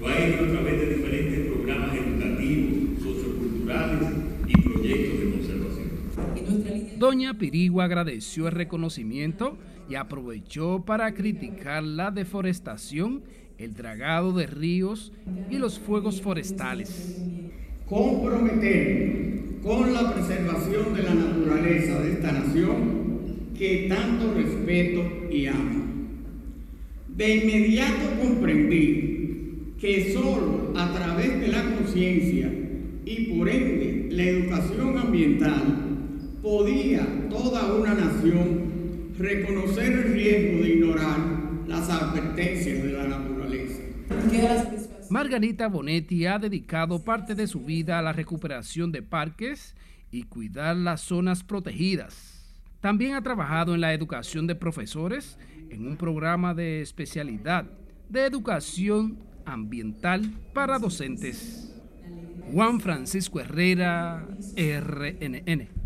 [0.00, 4.08] Lo ha hecho a través de diferentes programas educativos, socioculturales
[4.48, 6.83] y proyectos de conservación.
[6.98, 13.22] Doña Pirigua agradeció el reconocimiento y aprovechó para criticar la deforestación,
[13.58, 15.12] el dragado de ríos
[15.50, 17.22] y los fuegos forestales.
[17.86, 19.24] Comprometernos
[19.64, 25.84] con la preservación de la naturaleza de esta nación que tanto respeto y amo.
[27.08, 32.52] De inmediato comprendí que solo a través de la conciencia
[33.06, 35.83] y por ende la educación ambiental
[36.44, 41.18] podía toda una nación reconocer el riesgo de ignorar
[41.66, 43.80] las advertencias de la naturaleza.
[45.08, 49.74] Margarita Bonetti ha dedicado parte de su vida a la recuperación de parques
[50.10, 52.44] y cuidar las zonas protegidas.
[52.82, 55.38] También ha trabajado en la educación de profesores
[55.70, 57.64] en un programa de especialidad
[58.10, 59.16] de educación
[59.46, 61.74] ambiental para docentes.
[62.52, 64.26] Juan Francisco Herrera,
[64.56, 65.83] RNN.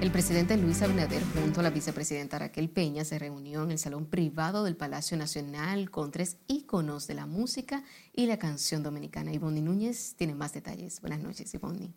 [0.00, 4.06] El presidente Luis Abinader junto a la vicepresidenta Raquel Peña se reunió en el salón
[4.06, 9.32] privado del Palacio Nacional con tres íconos de la música y la canción dominicana.
[9.32, 11.00] Ivonne Núñez tiene más detalles.
[11.00, 11.92] Buenas noches, Ivonne.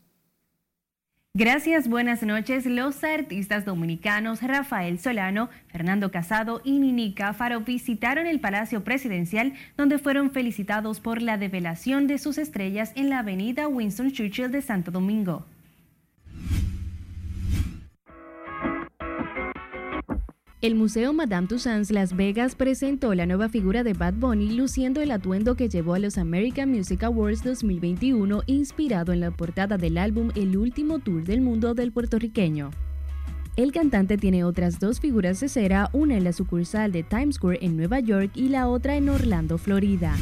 [1.35, 2.67] Gracias, buenas noches.
[2.67, 9.97] Los artistas dominicanos Rafael Solano, Fernando Casado y Nini Cáfaro visitaron el Palacio Presidencial, donde
[9.97, 14.91] fueron felicitados por la develación de sus estrellas en la avenida Winston Churchill de Santo
[14.91, 15.43] Domingo.
[20.63, 25.11] El Museo Madame Tussauds Las Vegas presentó la nueva figura de Bad Bunny luciendo el
[25.11, 30.29] atuendo que llevó a los American Music Awards 2021 inspirado en la portada del álbum
[30.35, 32.71] El último tour del mundo del puertorriqueño.
[33.57, 37.59] El cantante tiene otras dos figuras de cera, una en la sucursal de Times Square
[37.61, 40.15] en Nueva York y la otra en Orlando, Florida.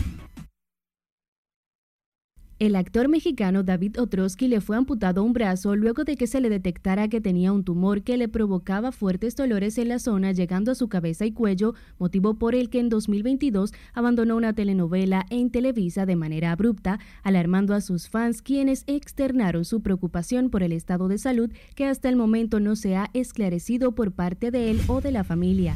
[2.61, 6.47] El actor mexicano David Otrosky le fue amputado un brazo luego de que se le
[6.47, 10.75] detectara que tenía un tumor que le provocaba fuertes dolores en la zona llegando a
[10.75, 16.05] su cabeza y cuello, motivo por el que en 2022 abandonó una telenovela en Televisa
[16.05, 21.17] de manera abrupta, alarmando a sus fans quienes externaron su preocupación por el estado de
[21.17, 25.11] salud que hasta el momento no se ha esclarecido por parte de él o de
[25.11, 25.73] la familia.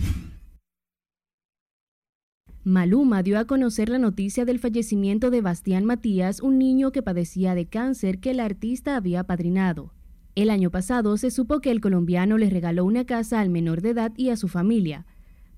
[2.67, 7.53] Maluma dio a conocer la noticia del fallecimiento de Bastián Matías, un niño que padecía
[7.53, 9.93] de cáncer que el artista había padrinado.
[10.33, 13.91] El año pasado se supo que el colombiano le regaló una casa al menor de
[13.91, 15.05] edad y a su familia.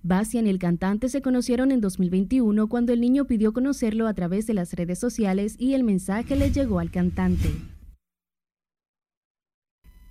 [0.03, 4.45] Bastián y el cantante se conocieron en 2021 cuando el niño pidió conocerlo a través
[4.45, 7.53] de las redes sociales y el mensaje le llegó al cantante.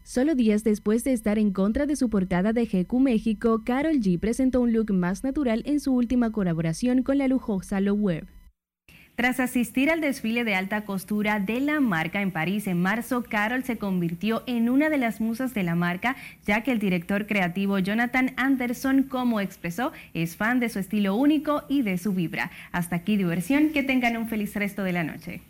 [0.07, 4.21] Solo días después de estar en contra de su portada de GQ México, Carol G
[4.21, 8.09] presentó un look más natural en su última colaboración con la lujosa Low.
[9.17, 13.65] Tras asistir al desfile de alta costura de la marca en París en marzo, Carol
[13.65, 16.15] se convirtió en una de las musas de la marca,
[16.47, 21.65] ya que el director creativo Jonathan Anderson, como expresó, es fan de su estilo único
[21.69, 22.53] y de su vibra.
[22.71, 25.41] Hasta aquí diversión, que tengan un feliz resto de la noche.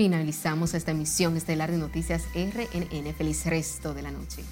[0.00, 3.12] Finalizamos esta emisión estelar de Noticias RNN.
[3.14, 4.44] Feliz resto de la noche.